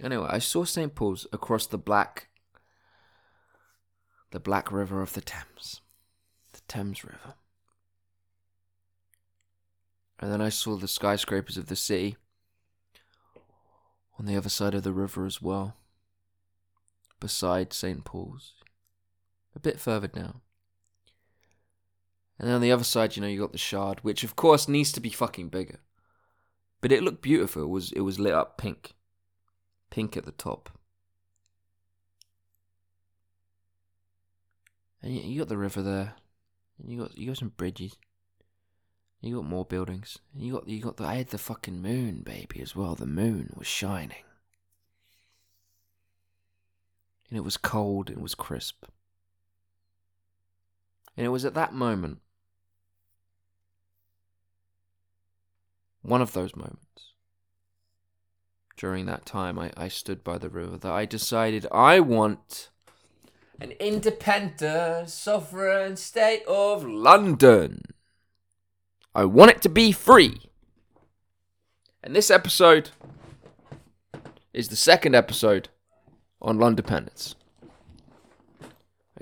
Anyway, 0.00 0.28
I 0.28 0.38
saw 0.38 0.64
St. 0.64 0.94
Paul's 0.94 1.26
across 1.32 1.66
the 1.66 1.78
black 1.78 2.28
the 4.32 4.40
black 4.40 4.70
river 4.70 5.02
of 5.02 5.14
the 5.14 5.20
Thames. 5.20 5.80
The 6.52 6.60
Thames 6.68 7.04
River. 7.04 7.34
And 10.18 10.32
then 10.32 10.40
I 10.40 10.48
saw 10.48 10.76
the 10.76 10.88
skyscrapers 10.88 11.56
of 11.56 11.66
the 11.66 11.76
city 11.76 12.16
on 14.18 14.26
the 14.26 14.36
other 14.36 14.48
side 14.48 14.74
of 14.74 14.82
the 14.82 14.92
river 14.92 15.26
as 15.26 15.40
well. 15.40 15.76
Beside 17.20 17.72
St. 17.72 18.04
Paul's. 18.04 18.54
A 19.54 19.58
bit 19.58 19.80
further 19.80 20.08
down. 20.08 20.40
And 22.38 22.48
then 22.48 22.56
on 22.56 22.60
the 22.60 22.72
other 22.72 22.84
side, 22.84 23.16
you 23.16 23.22
know, 23.22 23.28
you 23.28 23.40
got 23.40 23.52
the 23.52 23.58
shard, 23.58 24.00
which 24.02 24.22
of 24.22 24.36
course 24.36 24.68
needs 24.68 24.92
to 24.92 25.00
be 25.00 25.10
fucking 25.10 25.48
bigger. 25.48 25.78
But 26.80 26.92
it 26.92 27.02
looked 27.02 27.22
beautiful. 27.22 27.62
It 27.62 27.68
was 27.68 27.92
it 27.92 28.00
was 28.00 28.18
lit 28.18 28.34
up 28.34 28.58
pink. 28.58 28.94
Pink 29.90 30.16
at 30.16 30.24
the 30.24 30.32
top. 30.32 30.70
And 35.02 35.14
you, 35.14 35.22
you 35.22 35.38
got 35.38 35.48
the 35.48 35.56
river 35.56 35.82
there. 35.82 36.14
And 36.78 36.92
you 36.92 37.00
got 37.00 37.16
you 37.16 37.28
got 37.28 37.38
some 37.38 37.52
bridges. 37.56 37.96
You 39.22 39.36
got 39.36 39.46
more 39.46 39.64
buildings. 39.64 40.18
And 40.34 40.42
you 40.42 40.52
got 40.52 40.68
you 40.68 40.80
got 40.80 40.98
the 40.98 41.04
I 41.04 41.14
had 41.14 41.28
the 41.28 41.38
fucking 41.38 41.80
moon, 41.80 42.20
baby, 42.20 42.60
as 42.60 42.76
well. 42.76 42.94
The 42.94 43.06
moon 43.06 43.54
was 43.56 43.66
shining. 43.66 44.24
And 47.30 47.38
it 47.38 47.42
was 47.42 47.56
cold, 47.56 48.10
it 48.10 48.20
was 48.20 48.34
crisp. 48.34 48.84
And 51.16 51.26
it 51.26 51.30
was 51.30 51.44
at 51.44 51.54
that 51.54 51.72
moment 51.72 52.20
one 56.06 56.22
of 56.22 56.32
those 56.32 56.54
moments 56.54 57.12
during 58.76 59.06
that 59.06 59.24
time 59.24 59.58
I, 59.58 59.70
I 59.76 59.88
stood 59.88 60.22
by 60.22 60.38
the 60.38 60.48
river 60.48 60.76
that 60.76 60.92
I 60.92 61.06
decided 61.06 61.66
I 61.72 62.00
want 62.00 62.70
an 63.60 63.72
independent, 63.72 65.08
sovereign 65.08 65.96
state 65.96 66.42
of 66.46 66.84
London. 66.84 67.82
I 69.14 69.24
want 69.24 69.50
it 69.50 69.62
to 69.62 69.70
be 69.70 69.92
free. 69.92 70.42
And 72.02 72.14
this 72.14 72.30
episode 72.30 72.90
is 74.52 74.68
the 74.68 74.76
second 74.76 75.14
episode 75.14 75.70
on 76.42 76.58
Londependence. 76.58 77.34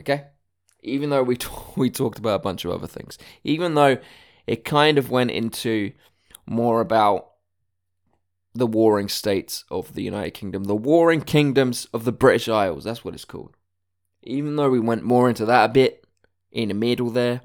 Okay? 0.01 0.25
Even 0.83 1.11
though 1.11 1.23
we, 1.23 1.37
t- 1.37 1.49
we 1.77 1.91
talked 1.91 2.19
about 2.19 2.35
a 2.35 2.43
bunch 2.43 2.65
of 2.65 2.73
other 2.73 2.89
things, 2.89 3.19
even 3.45 3.75
though 3.75 3.99
it 4.49 4.65
kind 4.65 4.99
of 4.99 5.11
went 5.11 5.31
into 5.31 5.93
more 6.47 6.81
about 6.81 7.31
the 8.55 8.67
warring 8.67 9.09
states 9.09 9.65
of 9.71 9.95
the 9.95 10.03
United 10.03 10.33
Kingdom, 10.33 10.65
the 10.65 10.77
warring 10.77 11.21
kingdoms 11.21 11.87
of 11.93 12.05
the 12.05 12.13
British 12.13 12.49
Isles. 12.49 12.85
That's 12.85 13.05
what 13.05 13.15
it's 13.15 13.25
called. 13.25 13.57
Even 14.23 14.57
though 14.57 14.71
we 14.71 14.81
went 14.81 15.03
more 15.03 15.29
into 15.29 15.45
that 15.45 15.71
a 15.71 15.73
bit 15.73 16.07
in 16.53 16.69
the 16.69 16.75
middle 16.75 17.11
there, 17.11 17.43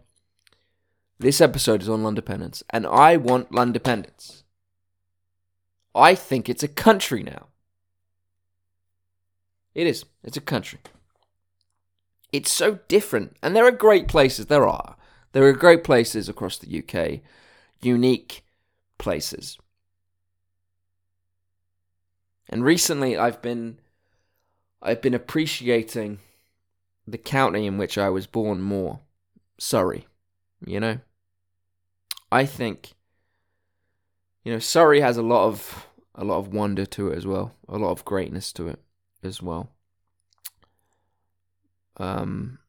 this 1.18 1.42
episode 1.42 1.82
is 1.82 1.90
on 1.90 2.04
Londependence, 2.04 2.64
and 2.70 2.88
I 2.88 3.18
want 3.18 3.52
Londependence. 3.52 4.44
I 5.94 6.16
think 6.16 6.48
it's 6.48 6.64
a 6.64 6.68
country 6.68 7.24
now. 7.24 7.48
It 9.74 9.88
is. 9.88 10.06
It's 10.24 10.38
a 10.38 10.42
country. 10.42 10.80
It's 12.32 12.52
so 12.52 12.80
different, 12.88 13.36
and 13.42 13.56
there 13.56 13.66
are 13.66 13.72
great 13.72 14.08
places. 14.08 14.46
There 14.46 14.68
are. 14.68 14.96
There 15.32 15.44
are 15.44 15.54
great 15.54 15.84
places 15.84 16.30
across 16.30 16.58
the 16.58 16.80
UK, 16.80 17.22
unique 17.82 18.44
places. 19.00 19.58
And 22.48 22.64
recently 22.64 23.18
I've 23.18 23.42
been 23.42 23.80
I've 24.82 25.02
been 25.02 25.16
appreciating 25.16 26.20
the 27.08 27.18
county 27.18 27.66
in 27.66 27.78
which 27.78 27.98
I 27.98 28.10
was 28.10 28.28
born 28.28 28.62
more. 28.62 29.00
Surrey, 29.58 30.08
you 30.66 30.80
know? 30.80 31.00
I 32.32 32.46
think 32.46 32.94
you 34.44 34.54
know, 34.54 34.60
Surrey 34.60 35.02
has 35.02 35.18
a 35.18 35.24
lot 35.24 35.48
of 35.48 35.88
a 36.16 36.24
lot 36.24 36.38
of 36.38 36.54
wonder 36.54 36.86
to 36.86 37.10
it 37.10 37.18
as 37.18 37.26
well, 37.26 37.56
a 37.68 37.78
lot 37.78 37.92
of 37.92 38.06
greatness 38.06 38.54
to 38.54 38.68
it 38.68 38.80
as 39.24 39.42
well. 39.42 39.72
Um 41.98 42.60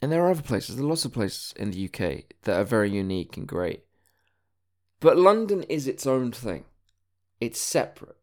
and 0.00 0.10
there 0.10 0.24
are 0.24 0.30
other 0.30 0.42
places, 0.42 0.76
there 0.76 0.84
are 0.84 0.88
lots 0.88 1.04
of 1.04 1.12
places 1.12 1.54
in 1.56 1.70
the 1.70 1.84
UK 1.84 2.24
that 2.42 2.58
are 2.58 2.64
very 2.64 2.90
unique 2.90 3.36
and 3.36 3.46
great. 3.46 3.84
But 5.02 5.18
London 5.18 5.64
is 5.64 5.88
its 5.88 6.06
own 6.06 6.30
thing. 6.30 6.64
It's 7.40 7.60
separate. 7.60 8.16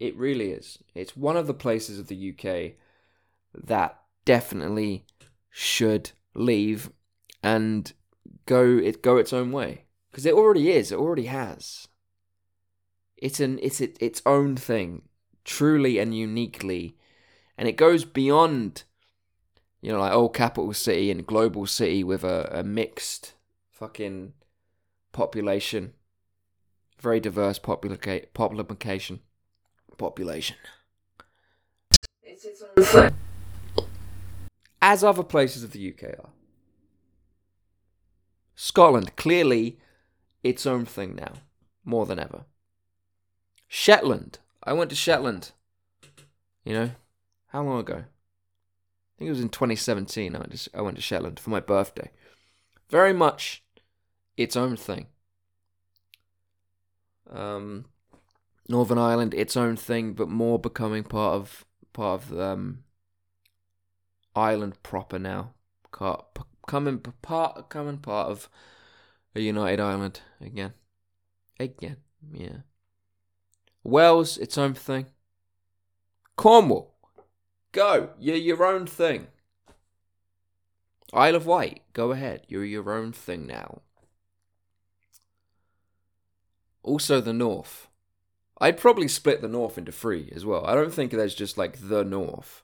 It 0.00 0.16
really 0.16 0.52
is. 0.52 0.78
It's 0.94 1.14
one 1.14 1.36
of 1.36 1.46
the 1.46 1.52
places 1.52 1.98
of 1.98 2.06
the 2.06 2.32
UK 2.32 2.76
that 3.54 4.00
definitely 4.24 5.04
should 5.50 6.12
leave 6.32 6.90
and 7.42 7.92
go 8.46 8.62
it 8.62 9.02
go 9.02 9.18
its 9.18 9.34
own 9.34 9.52
way 9.52 9.84
because 10.10 10.24
it 10.24 10.32
already 10.32 10.70
is. 10.70 10.90
It 10.90 10.98
already 10.98 11.26
has. 11.26 11.88
It's 13.18 13.38
an 13.38 13.58
it's 13.60 13.82
it, 13.82 13.98
its 14.00 14.22
own 14.24 14.56
thing, 14.56 15.02
truly 15.44 15.98
and 15.98 16.16
uniquely, 16.16 16.96
and 17.58 17.68
it 17.68 17.76
goes 17.76 18.06
beyond, 18.06 18.84
you 19.82 19.92
know, 19.92 20.00
like 20.00 20.12
old 20.12 20.34
capital 20.34 20.72
city 20.72 21.10
and 21.10 21.26
global 21.26 21.66
city 21.66 22.02
with 22.02 22.24
a, 22.24 22.48
a 22.50 22.62
mixed 22.62 23.34
fucking 23.70 24.32
population, 25.12 25.92
very 27.00 27.20
diverse 27.20 27.58
population 27.58 29.20
population. 29.98 30.56
As 34.80 35.02
other 35.02 35.24
places 35.24 35.64
of 35.64 35.72
the 35.72 35.92
UK 35.92 36.18
are. 36.18 36.30
Scotland, 38.54 39.16
clearly 39.16 39.78
its 40.42 40.66
own 40.66 40.84
thing 40.84 41.16
now, 41.16 41.34
more 41.84 42.06
than 42.06 42.18
ever. 42.18 42.44
Shetland. 43.66 44.38
I 44.62 44.72
went 44.72 44.90
to 44.90 44.96
Shetland. 44.96 45.52
You 46.64 46.74
know, 46.74 46.90
how 47.48 47.62
long 47.62 47.80
ago? 47.80 47.94
I 47.94 49.18
think 49.18 49.28
it 49.28 49.30
was 49.30 49.40
in 49.40 49.48
2017. 49.48 50.34
I 50.34 50.38
went 50.38 50.56
to, 50.56 50.70
I 50.74 50.80
went 50.80 50.96
to 50.96 51.02
Shetland 51.02 51.40
for 51.40 51.50
my 51.50 51.60
birthday. 51.60 52.10
Very 52.88 53.12
much 53.12 53.62
its 54.36 54.56
own 54.56 54.76
thing. 54.76 55.06
Um, 57.30 57.86
Northern 58.68 58.98
Ireland 58.98 59.34
its 59.34 59.56
own 59.56 59.76
thing, 59.76 60.12
but 60.12 60.28
more 60.28 60.58
becoming 60.58 61.04
part 61.04 61.34
of 61.34 61.64
part 61.92 62.22
of 62.22 62.38
um, 62.38 62.84
Ireland 64.34 64.82
proper 64.82 65.18
now. 65.18 65.54
Coming 66.66 66.98
part, 66.98 67.70
coming 67.70 67.98
part 67.98 68.28
of 68.28 68.48
a 69.34 69.40
united 69.40 69.80
Ireland 69.80 70.20
again, 70.40 70.74
again, 71.58 71.96
yeah. 72.30 72.58
Wales 73.82 74.36
its 74.36 74.58
own 74.58 74.74
thing. 74.74 75.06
Cornwall, 76.36 76.94
go, 77.72 78.10
you're 78.18 78.36
your 78.36 78.64
own 78.64 78.86
thing. 78.86 79.28
Isle 81.12 81.36
of 81.36 81.46
Wight, 81.46 81.82
go 81.94 82.12
ahead, 82.12 82.42
you're 82.48 82.66
your 82.66 82.92
own 82.92 83.12
thing 83.12 83.46
now. 83.46 83.80
Also, 86.88 87.20
the 87.20 87.34
North. 87.34 87.86
I'd 88.62 88.78
probably 88.78 89.08
split 89.08 89.42
the 89.42 89.46
North 89.46 89.76
into 89.76 89.92
three 89.92 90.32
as 90.34 90.46
well. 90.46 90.64
I 90.64 90.74
don't 90.74 90.92
think 90.92 91.12
there's 91.12 91.34
just 91.34 91.58
like 91.58 91.76
the 91.90 92.02
North. 92.02 92.62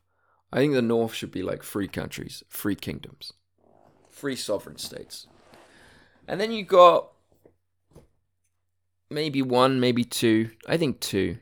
I 0.50 0.60
think 0.60 0.72
the 0.72 0.80
North 0.80 1.12
should 1.12 1.30
be 1.30 1.42
like 1.42 1.62
free 1.62 1.88
countries, 1.88 2.42
free 2.48 2.74
kingdoms, 2.74 3.34
free 4.08 4.34
sovereign 4.34 4.78
states. 4.78 5.26
And 6.26 6.40
then 6.40 6.52
you 6.52 6.64
got 6.64 7.10
maybe 9.10 9.42
one, 9.42 9.78
maybe 9.78 10.04
two, 10.04 10.52
I 10.66 10.78
think 10.78 11.00
two 11.00 11.36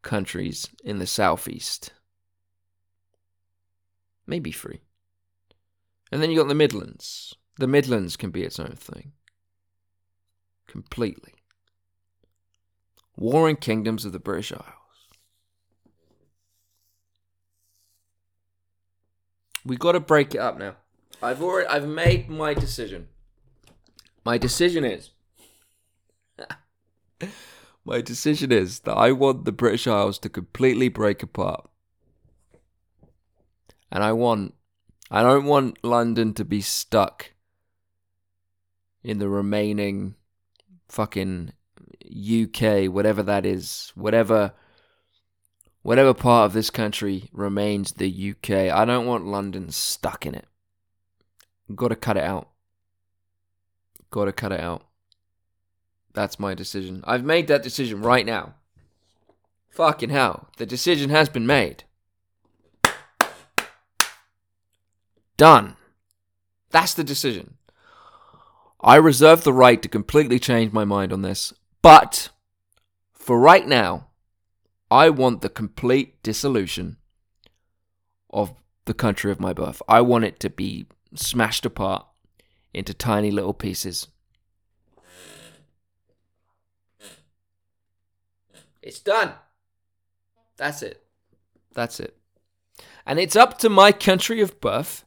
countries 0.00 0.70
in 0.82 0.98
the 0.98 1.06
southeast. 1.06 1.92
Maybe 4.26 4.50
three. 4.50 4.80
And 6.10 6.22
then 6.22 6.30
you 6.30 6.38
got 6.38 6.48
the 6.48 6.54
Midlands. 6.54 7.34
The 7.58 7.66
Midlands 7.66 8.16
can 8.16 8.30
be 8.30 8.44
its 8.44 8.58
own 8.58 8.76
thing. 8.76 9.12
Completely 10.66 11.34
warring 13.16 13.56
kingdoms 13.56 14.04
of 14.04 14.12
the 14.12 14.18
British 14.18 14.52
Isles. 14.52 14.64
We 19.64 19.76
got 19.76 19.92
to 19.92 20.00
break 20.00 20.34
it 20.34 20.38
up 20.38 20.58
now. 20.58 20.76
I've 21.22 21.42
already 21.42 21.66
I've 21.68 21.88
made 21.88 22.28
my 22.28 22.54
decision. 22.54 23.08
My 24.24 24.38
decision 24.38 24.84
is 24.84 25.10
My 27.84 28.00
decision 28.00 28.50
is 28.52 28.80
that 28.80 28.96
I 28.96 29.12
want 29.12 29.44
the 29.44 29.52
British 29.52 29.86
Isles 29.86 30.18
to 30.20 30.28
completely 30.28 30.88
break 30.88 31.22
apart. 31.22 31.68
And 33.90 34.02
I 34.02 34.12
want 34.12 34.54
I 35.10 35.22
don't 35.22 35.44
want 35.44 35.82
London 35.84 36.34
to 36.34 36.44
be 36.44 36.60
stuck 36.60 37.32
in 39.04 39.18
the 39.18 39.28
remaining 39.28 40.16
fucking 40.88 41.52
UK, 42.10 42.92
whatever 42.92 43.22
that 43.22 43.46
is, 43.46 43.92
whatever 43.94 44.52
whatever 45.82 46.12
part 46.12 46.46
of 46.46 46.52
this 46.52 46.68
country 46.68 47.28
remains 47.32 47.92
the 47.92 48.30
UK. 48.32 48.50
I 48.50 48.84
don't 48.84 49.06
want 49.06 49.26
London 49.26 49.70
stuck 49.70 50.26
in 50.26 50.34
it. 50.34 50.46
Got 51.74 51.88
to 51.88 51.96
cut 51.96 52.16
it 52.16 52.24
out. 52.24 52.48
Got 54.10 54.24
to 54.24 54.32
cut 54.32 54.52
it 54.52 54.60
out. 54.60 54.82
That's 56.12 56.40
my 56.40 56.54
decision. 56.54 57.04
I've 57.06 57.24
made 57.24 57.46
that 57.48 57.62
decision 57.62 58.00
right 58.00 58.26
now. 58.26 58.54
Fucking 59.70 60.10
hell. 60.10 60.48
The 60.56 60.66
decision 60.66 61.10
has 61.10 61.28
been 61.28 61.46
made. 61.46 61.84
Done. 65.36 65.76
That's 66.70 66.94
the 66.94 67.04
decision. 67.04 67.58
I 68.80 68.96
reserve 68.96 69.44
the 69.44 69.52
right 69.52 69.80
to 69.82 69.88
completely 69.88 70.38
change 70.38 70.72
my 70.72 70.84
mind 70.84 71.12
on 71.12 71.22
this, 71.22 71.52
but 71.86 72.30
for 73.12 73.38
right 73.38 73.64
now, 73.64 74.08
I 74.90 75.08
want 75.08 75.40
the 75.40 75.48
complete 75.48 76.20
dissolution 76.20 76.96
of 78.28 78.52
the 78.86 78.92
country 78.92 79.30
of 79.30 79.38
my 79.38 79.52
birth. 79.52 79.80
I 79.88 80.00
want 80.00 80.24
it 80.24 80.40
to 80.40 80.50
be 80.50 80.88
smashed 81.14 81.64
apart 81.64 82.04
into 82.74 82.92
tiny 82.92 83.30
little 83.30 83.54
pieces. 83.54 84.08
It's 88.82 88.98
done. 88.98 89.34
That's 90.56 90.82
it. 90.82 91.04
That's 91.72 92.00
it. 92.00 92.16
And 93.06 93.20
it's 93.20 93.36
up 93.36 93.58
to 93.58 93.68
my 93.68 93.92
country 93.92 94.40
of 94.40 94.60
birth 94.60 95.04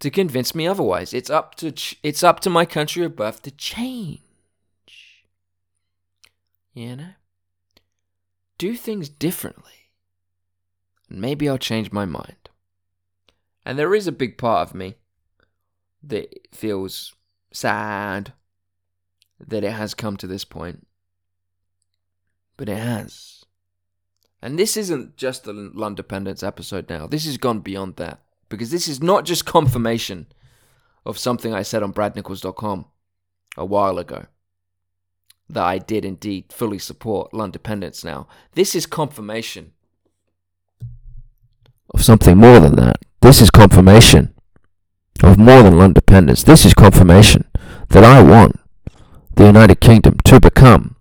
to 0.00 0.10
convince 0.10 0.56
me 0.56 0.66
otherwise. 0.66 1.14
It's 1.14 1.30
up 1.30 1.54
to 1.56 1.70
ch- 1.70 2.00
it's 2.02 2.24
up 2.24 2.40
to 2.40 2.50
my 2.50 2.64
country 2.64 3.04
of 3.04 3.14
birth 3.14 3.42
to 3.42 3.52
change. 3.52 4.25
You 6.76 6.94
know? 6.94 7.08
Do 8.58 8.76
things 8.76 9.08
differently. 9.08 9.90
And 11.08 11.22
maybe 11.22 11.48
I'll 11.48 11.56
change 11.56 11.90
my 11.90 12.04
mind. 12.04 12.50
And 13.64 13.78
there 13.78 13.94
is 13.94 14.06
a 14.06 14.12
big 14.12 14.36
part 14.36 14.68
of 14.68 14.74
me 14.74 14.96
that 16.02 16.28
feels 16.52 17.14
sad 17.50 18.34
that 19.40 19.64
it 19.64 19.72
has 19.72 19.94
come 19.94 20.18
to 20.18 20.26
this 20.26 20.44
point. 20.44 20.86
But 22.58 22.68
it 22.68 22.76
has. 22.76 23.46
And 24.42 24.58
this 24.58 24.76
isn't 24.76 25.16
just 25.16 25.44
the 25.44 25.54
Londependence 25.54 26.46
episode 26.46 26.90
now. 26.90 27.06
This 27.06 27.24
has 27.24 27.38
gone 27.38 27.60
beyond 27.60 27.96
that. 27.96 28.20
Because 28.50 28.70
this 28.70 28.86
is 28.86 29.02
not 29.02 29.24
just 29.24 29.46
confirmation 29.46 30.26
of 31.06 31.16
something 31.16 31.54
I 31.54 31.62
said 31.62 31.82
on 31.82 31.94
bradnichols.com 31.94 32.84
a 33.56 33.64
while 33.64 33.98
ago. 33.98 34.26
That 35.48 35.64
I 35.64 35.78
did 35.78 36.04
indeed 36.04 36.52
fully 36.52 36.78
support 36.78 37.32
Londependence 37.32 38.04
now. 38.04 38.26
This 38.52 38.74
is 38.74 38.84
confirmation 38.86 39.72
of 41.94 42.04
something 42.04 42.36
more 42.36 42.58
than 42.58 42.74
that. 42.76 42.96
This 43.20 43.40
is 43.40 43.50
confirmation 43.50 44.34
of 45.22 45.38
more 45.38 45.62
than 45.62 45.74
Londependence. 45.74 46.44
This 46.44 46.64
is 46.64 46.74
confirmation 46.74 47.44
that 47.90 48.04
I 48.04 48.22
want 48.22 48.58
the 49.36 49.46
United 49.46 49.80
Kingdom 49.80 50.18
to 50.24 50.40
become 50.40 50.96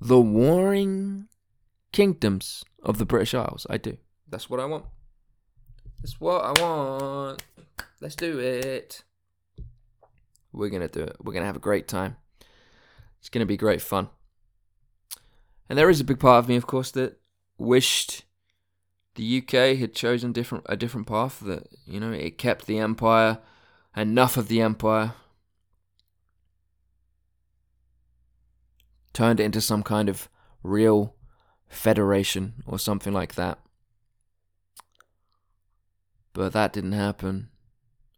the 0.00 0.20
warring 0.20 1.28
kingdoms 1.92 2.64
of 2.82 2.98
the 2.98 3.06
British 3.06 3.34
Isles. 3.34 3.66
I 3.70 3.78
do. 3.78 3.96
That's 4.28 4.50
what 4.50 4.60
I 4.60 4.64
want. 4.64 4.84
That's 6.00 6.20
what 6.20 6.44
I 6.44 6.62
want. 6.62 7.42
Let's 8.00 8.16
do 8.16 8.38
it. 8.38 9.02
We're 10.52 10.68
going 10.68 10.82
to 10.82 10.88
do 10.88 11.02
it. 11.02 11.16
We're 11.20 11.32
going 11.32 11.42
to 11.42 11.46
have 11.46 11.56
a 11.56 11.60
great 11.60 11.88
time. 11.88 12.16
It's 13.24 13.30
going 13.30 13.40
to 13.40 13.46
be 13.46 13.56
great 13.56 13.80
fun. 13.80 14.10
And 15.66 15.78
there 15.78 15.88
is 15.88 15.98
a 15.98 16.04
big 16.04 16.20
part 16.20 16.40
of 16.40 16.48
me, 16.50 16.56
of 16.56 16.66
course, 16.66 16.90
that 16.90 17.18
wished 17.56 18.26
the 19.14 19.38
UK 19.38 19.78
had 19.78 19.94
chosen 19.94 20.30
different 20.30 20.66
a 20.68 20.76
different 20.76 21.06
path. 21.06 21.40
That 21.40 21.68
you 21.86 22.00
know, 22.00 22.12
it 22.12 22.36
kept 22.36 22.66
the 22.66 22.78
empire, 22.78 23.38
enough 23.96 24.36
of 24.36 24.48
the 24.48 24.60
empire, 24.60 25.14
turned 29.14 29.40
it 29.40 29.44
into 29.44 29.62
some 29.62 29.82
kind 29.82 30.10
of 30.10 30.28
real 30.62 31.14
federation 31.66 32.62
or 32.66 32.78
something 32.78 33.14
like 33.14 33.36
that. 33.36 33.58
But 36.34 36.52
that 36.52 36.74
didn't 36.74 36.92
happen. 36.92 37.48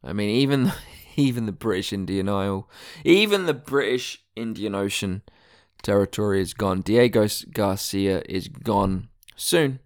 I 0.03 0.13
mean, 0.13 0.31
even 0.31 0.73
even 1.17 1.47
the 1.47 1.53
British 1.53 1.93
Indian 1.93 2.29
Isle, 2.29 2.69
even 3.05 3.47
the 3.47 3.55
British 3.55 4.25
Indian 4.35 4.75
Ocean 4.75 5.23
territory 5.83 6.41
is 6.41 6.55
gone. 6.55 6.81
Diego 6.81 7.27
Garcia 7.53 8.23
is 8.29 8.49
gone 8.49 9.09
soon. 9.37 9.81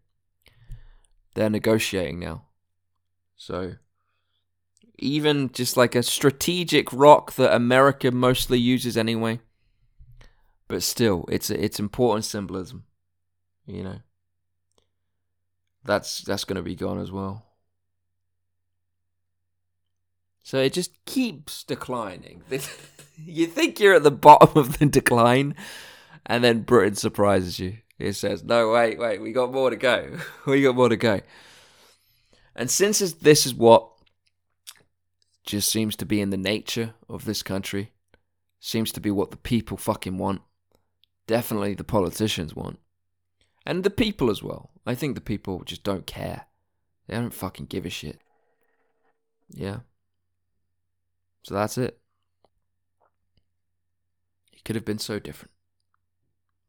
They're 1.34 1.50
negotiating 1.50 2.18
now. 2.18 2.44
So 3.36 3.74
even 4.98 5.50
just 5.52 5.76
like 5.76 5.94
a 5.94 6.02
strategic 6.02 6.92
rock 6.92 7.34
that 7.34 7.54
America 7.54 8.10
mostly 8.10 8.58
uses 8.58 8.96
anyway. 8.96 9.40
But 10.68 10.82
still, 10.82 11.24
it's 11.28 11.50
it's 11.50 11.80
important 11.80 12.24
symbolism. 12.24 12.84
You 13.66 13.82
know. 13.82 13.98
That's 15.84 16.20
that's 16.20 16.44
gonna 16.44 16.62
be 16.62 16.76
gone 16.76 17.00
as 17.00 17.10
well. 17.10 17.49
So 20.50 20.58
it 20.58 20.72
just 20.72 21.04
keeps 21.04 21.62
declining. 21.62 22.42
you 23.24 23.46
think 23.46 23.78
you're 23.78 23.94
at 23.94 24.02
the 24.02 24.10
bottom 24.10 24.58
of 24.58 24.78
the 24.78 24.86
decline, 24.86 25.54
and 26.26 26.42
then 26.42 26.62
Britain 26.62 26.96
surprises 26.96 27.60
you. 27.60 27.76
It 28.00 28.14
says, 28.14 28.42
"No, 28.42 28.72
wait, 28.72 28.98
wait, 28.98 29.22
we 29.22 29.30
got 29.30 29.52
more 29.52 29.70
to 29.70 29.76
go. 29.76 30.18
we 30.46 30.64
got 30.64 30.74
more 30.74 30.88
to 30.88 30.96
go." 30.96 31.20
And 32.56 32.68
since 32.68 32.98
this 32.98 33.46
is 33.46 33.54
what 33.54 33.92
just 35.46 35.70
seems 35.70 35.94
to 35.94 36.04
be 36.04 36.20
in 36.20 36.30
the 36.30 36.36
nature 36.36 36.94
of 37.08 37.26
this 37.26 37.44
country, 37.44 37.92
seems 38.58 38.90
to 38.90 39.00
be 39.00 39.12
what 39.12 39.30
the 39.30 39.36
people 39.36 39.76
fucking 39.76 40.18
want. 40.18 40.42
Definitely 41.28 41.74
the 41.74 41.84
politicians 41.84 42.56
want. 42.56 42.80
And 43.64 43.84
the 43.84 43.88
people 43.88 44.28
as 44.28 44.42
well. 44.42 44.70
I 44.84 44.96
think 44.96 45.14
the 45.14 45.20
people 45.20 45.62
just 45.62 45.84
don't 45.84 46.08
care. 46.08 46.46
They 47.06 47.14
don't 47.14 47.32
fucking 47.32 47.66
give 47.66 47.86
a 47.86 47.90
shit. 47.90 48.18
Yeah. 49.48 49.82
So 51.42 51.54
that's 51.54 51.78
it. 51.78 51.98
It 54.52 54.64
could 54.64 54.76
have 54.76 54.84
been 54.84 54.98
so 54.98 55.18
different. 55.18 55.52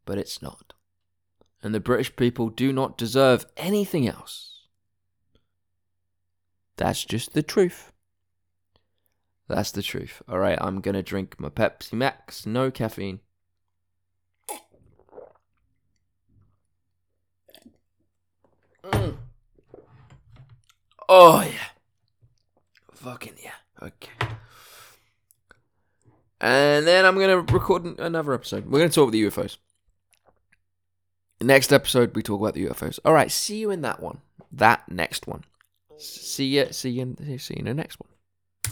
But 0.05 0.17
it's 0.17 0.41
not. 0.41 0.73
And 1.61 1.75
the 1.75 1.79
British 1.79 2.15
people 2.15 2.49
do 2.49 2.73
not 2.73 2.97
deserve 2.97 3.45
anything 3.57 4.07
else. 4.07 4.67
That's 6.77 7.05
just 7.05 7.33
the 7.33 7.43
truth. 7.43 7.91
That's 9.47 9.71
the 9.71 9.83
truth. 9.83 10.21
Alright, 10.29 10.57
I'm 10.61 10.79
gonna 10.81 11.03
drink 11.03 11.39
my 11.39 11.49
Pepsi 11.49 11.93
Max, 11.93 12.45
no 12.45 12.71
caffeine. 12.71 13.19
Mm. 18.85 19.17
Oh, 21.07 21.41
yeah. 21.41 21.71
Fucking 22.93 23.33
yeah. 23.43 23.51
Okay. 23.81 24.30
And 26.41 26.87
then 26.87 27.05
I'm 27.05 27.15
going 27.15 27.45
to 27.45 27.53
record 27.53 27.85
another 27.99 28.33
episode. 28.33 28.65
We're 28.65 28.79
going 28.79 28.89
to 28.89 28.95
talk 28.95 29.03
about 29.03 29.11
the 29.11 29.23
UFOs. 29.25 29.57
Next 31.39 31.71
episode, 31.71 32.15
we 32.15 32.23
talk 32.23 32.41
about 32.41 32.55
the 32.55 32.65
UFOs. 32.65 32.99
All 33.05 33.13
right, 33.13 33.31
see 33.31 33.57
you 33.57 33.69
in 33.69 33.81
that 33.81 33.99
one. 34.01 34.21
That 34.51 34.89
next 34.91 35.27
one. 35.27 35.43
See 35.97 36.57
you. 36.57 36.71
See 36.71 36.89
you. 36.89 37.01
In, 37.03 37.39
see 37.39 37.53
you 37.53 37.59
in 37.59 37.65
the 37.65 37.73
next 37.75 37.99
one. 37.99 38.09